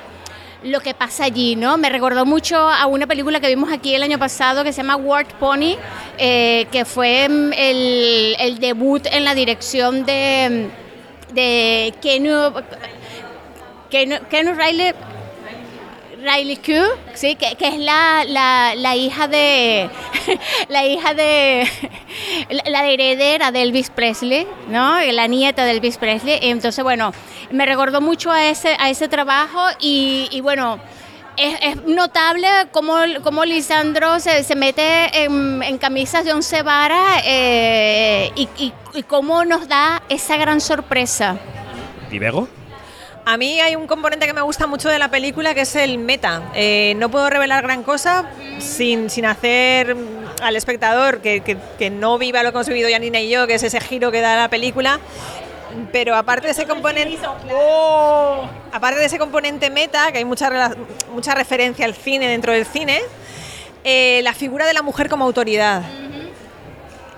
lo 0.65 0.81
que 0.81 0.95
pasa 0.95 1.25
allí, 1.25 1.57
¿no? 1.57 1.77
Me 1.77 1.91
recordó 1.91 2.25
mucho 2.25 2.57
a 2.57 2.87
una 2.87 3.09
película 3.09 3.41
que 3.41 3.49
vimos 3.49 3.73
aquí 3.73 3.97
el 3.97 4.03
año 4.05 4.17
pasado 4.21 4.63
que 4.63 4.73
se 4.73 4.77
llama 4.77 4.95
Ward 4.95 5.27
Pony, 5.41 5.77
eh, 6.19 6.69
que 6.71 6.85
fue 6.85 7.29
mm, 7.29 7.53
el, 7.53 8.37
el 8.39 8.59
debut 8.61 9.05
en 9.11 9.25
la 9.25 9.35
dirección 9.35 10.07
de, 10.07 10.69
de 11.35 11.93
Kenu, 12.01 12.53
Kenu 13.91 14.55
Riley, 14.55 14.95
Riley 16.23 16.57
Q, 16.57 16.73
sí, 17.15 17.35
que, 17.37 17.57
es 17.59 17.79
la, 17.79 18.25
la, 18.77 18.97
hija 18.97 19.27
de 19.27 19.91
la 20.69 20.87
hija 20.87 21.15
de 21.15 21.69
la, 22.65 22.87
heredera 22.87 23.51
de 23.51 23.63
Elvis 23.63 23.91
Presley, 23.91 24.47
¿no? 24.69 25.01
La 25.01 25.27
nieta 25.27 25.65
de 25.65 25.73
Elvis 25.73 25.99
Presley. 25.99 26.39
Entonces, 26.43 26.83
bueno, 26.85 27.13
me 27.51 27.67
recordó 27.67 28.01
mucho 28.01 28.31
a 28.31 28.47
ese 28.47 28.77
a 28.79 28.89
ese 28.91 29.09
trabajo 29.09 29.61
y, 29.81 30.41
bueno. 30.43 30.79
Es, 31.35 31.83
notable 31.87 32.47
cómo, 32.73 32.95
cómo 33.23 33.47
Lisandro 33.47 34.21
se, 34.21 34.45
se 34.45 34.55
mete 34.55 35.25
en, 35.25 35.79
camisas 35.79 36.27
de 36.27 36.35
once 36.35 36.63
varas 36.63 37.23
eh, 37.25 38.31
y, 38.37 38.49
y, 38.59 39.03
cómo 39.05 39.43
nos 39.47 39.67
da 39.67 40.03
esa 40.11 40.37
gran 40.37 40.61
sorpresa. 40.61 41.39
A 43.25 43.37
mí 43.37 43.61
hay 43.61 43.77
un 43.77 43.87
componente 43.87 44.27
que 44.27 44.33
me 44.33 44.41
gusta 44.43 44.67
mucho 44.67 44.89
de 44.89 44.99
la 44.99 45.09
película 45.09 45.55
que 45.55 45.61
es 45.61 45.77
el 45.77 45.99
meta. 45.99 46.43
Eh, 46.55 46.95
no 46.97 47.09
puedo 47.09 47.31
revelar 47.31 47.63
gran 47.63 47.85
cosa 47.85 48.25
sin, 48.59 49.11
sin 49.11 49.27
hacer 49.27 49.95
mm, 49.95 50.27
al 50.43 50.57
espectador 50.57 51.21
que, 51.21 51.41
que- 51.41 51.57
que 51.79 51.89
no 51.89 52.19
viva 52.19 52.43
lo 52.43 52.51
que 52.51 52.57
hemos 52.59 52.69
vivido 52.69 52.89
Janina 52.91 53.21
y 53.21 53.29
yo, 53.31 53.47
que 53.47 53.55
es 53.55 53.63
ese 53.63 53.81
giro 53.81 54.11
que 54.11 54.21
da 54.21 54.35
la 54.37 54.49
película. 54.49 54.99
Pero 55.93 56.17
aparte 56.17 56.49
de 56.49 56.53
ese 56.53 56.67
componente, 56.67 57.17
¡Oh! 57.55 58.45
aparte 58.73 58.99
de 58.99 59.07
ese 59.07 59.19
componente 59.19 59.71
meta, 59.71 60.11
que 60.11 60.19
hay 60.19 60.25
mucha 60.25 60.51
referencia 61.35 61.85
al 61.87 61.95
cine 61.95 62.27
dentro 62.29 62.53
del 62.53 62.67
cine, 62.67 63.01
eh, 63.85 64.21
la 64.25 64.35
figura 64.35 64.67
de 64.67 64.75
la 64.75 64.83
mujer 64.83 65.09
como 65.09 65.25
autoridad 65.25 65.83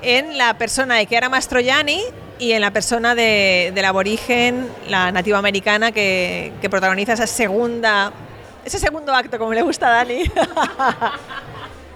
en 0.02 0.36
la 0.38 0.54
persona 0.58 0.96
de 0.96 1.06
Chiara 1.06 1.28
Mastroianni 1.30 2.00
y 2.38 2.52
en 2.52 2.60
la 2.60 2.72
persona 2.72 3.14
de, 3.14 3.72
del 3.74 3.84
aborigen, 3.84 4.68
la 4.88 5.12
nativa 5.12 5.38
americana, 5.38 5.92
que, 5.92 6.52
que 6.60 6.70
protagoniza 6.70 7.14
esa 7.14 7.26
segunda, 7.26 8.12
ese 8.64 8.78
segundo 8.78 9.14
acto, 9.14 9.38
como 9.38 9.52
le 9.52 9.62
gusta 9.62 9.88
a 9.88 10.04
Dani. 10.04 10.24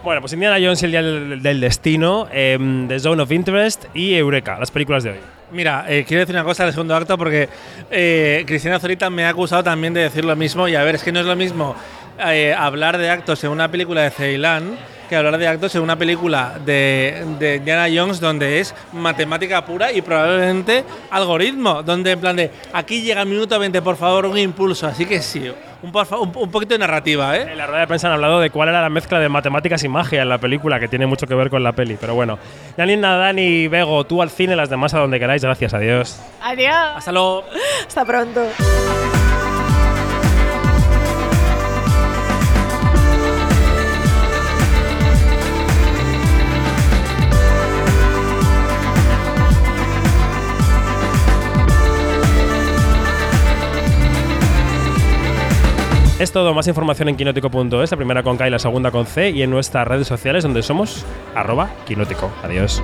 Bueno, 0.03 0.21
pues 0.21 0.33
Indiana 0.33 0.57
Jones 0.63 0.81
y 0.81 0.85
el 0.85 0.91
Día 0.93 1.03
del, 1.03 1.43
del 1.43 1.61
Destino, 1.61 2.29
em, 2.33 2.87
The 2.87 3.01
Zone 3.01 3.21
of 3.21 3.33
Interest 3.33 3.85
y 3.95 4.15
Eureka, 4.15 4.57
las 4.59 4.71
películas 4.71 5.03
de 5.03 5.11
hoy. 5.11 5.19
Mira, 5.51 5.87
eh, 5.89 6.05
quiero 6.07 6.21
decir 6.21 6.37
una 6.37 6.45
cosa 6.45 6.65
del 6.65 6.73
segundo 6.73 6.95
acto 6.95 7.19
porque 7.19 7.49
eh, 7.91 8.45
Cristina 8.47 8.79
Zorita 8.79 9.11
me 9.11 9.25
ha 9.25 9.31
acusado 9.31 9.65
también 9.65 9.93
de 9.95 10.03
decir 10.03 10.25
lo 10.25 10.37
mismo 10.37 10.69
y 10.69 10.77
a 10.77 10.85
ver, 10.85 10.95
es 10.95 11.03
que 11.03 11.11
no 11.11 11.21
es 11.21 11.27
lo 11.27 11.35
mismo 11.35 11.75
eh, 12.25 12.55
hablar 12.57 12.97
de 12.97 13.11
actos 13.11 13.43
en 13.45 13.51
una 13.51 13.71
película 13.71 14.03
de 14.03 14.11
Ceilán 14.11 14.77
que 15.09 15.17
hablar 15.17 15.39
de 15.39 15.49
actos 15.49 15.75
en 15.75 15.83
una 15.83 15.97
película 15.97 16.59
de, 16.65 17.25
de 17.39 17.57
Indiana 17.57 17.87
Jones 17.93 18.21
donde 18.21 18.61
es 18.61 18.75
matemática 18.93 19.65
pura 19.65 19.91
y 19.93 20.03
probablemente 20.03 20.85
algoritmo, 21.11 21.83
donde 21.83 22.13
en 22.13 22.21
plan 22.21 22.37
de 22.37 22.51
aquí 22.73 23.03
llega 23.03 23.23
el 23.23 23.29
minuto 23.29 23.59
20, 23.59 23.83
por 23.83 23.97
favor, 23.97 24.27
un 24.27 24.39
impulso, 24.39 24.87
así 24.87 25.07
que 25.07 25.21
sí, 25.21 25.51
un, 25.83 25.93
un 26.35 26.51
poquito 26.51 26.75
de 26.75 26.79
narrativa, 26.79 27.37
¿eh? 27.37 27.49
En 27.53 27.59
la 27.59 27.67
rueda 27.67 27.81
de 27.81 27.87
prensa 27.87 28.09
han 28.09 28.15
hablado 28.15 28.41
de 28.41 28.51
cuál 28.51 28.69
era 28.69 28.83
la 28.83 28.91
mezcla 28.91 29.19
de 29.19 29.29
matemáticas 29.29 29.83
y 29.85 29.89
magia 29.89 30.23
en 30.23 30.29
la 30.29 30.39
película, 30.39 30.79
que 30.81 30.89
tiene 30.89 31.07
mucho 31.07 31.27
que 31.27 31.35
ver 31.35 31.51
con 31.51 31.63
la 31.63 31.73
peli. 31.73 31.97
Pero 32.01 32.15
bueno, 32.15 32.39
Janina, 32.77 33.17
Dani, 33.17 33.69
Bego, 33.69 34.05
tú 34.05 34.21
al 34.23 34.31
cine, 34.31 34.57
las 34.57 34.71
demás 34.71 34.95
a 34.95 34.99
donde 34.99 35.19
queráis. 35.19 35.43
Gracias, 35.43 35.75
adiós. 35.75 36.21
Adiós. 36.43 36.75
Hasta 36.97 37.13
luego. 37.13 37.45
Hasta 37.87 38.05
pronto. 38.05 38.43
Es 56.19 56.33
todo, 56.33 56.53
más 56.53 56.67
información 56.67 57.09
en 57.09 57.17
quinótico.es, 57.17 57.93
la 57.93 57.97
primera 57.97 58.25
con 58.25 58.37
K 58.37 58.49
y 58.49 58.51
la 58.51 58.59
segunda 58.59 58.91
con 58.91 59.07
C, 59.07 59.31
y 59.31 59.43
en 59.43 59.51
nuestras 59.51 59.87
redes 59.87 60.09
sociales 60.09 60.43
donde 60.43 60.65
somos 60.65 61.07
arroba 61.37 61.71
quinótico. 61.87 62.29
Adiós. 62.43 62.83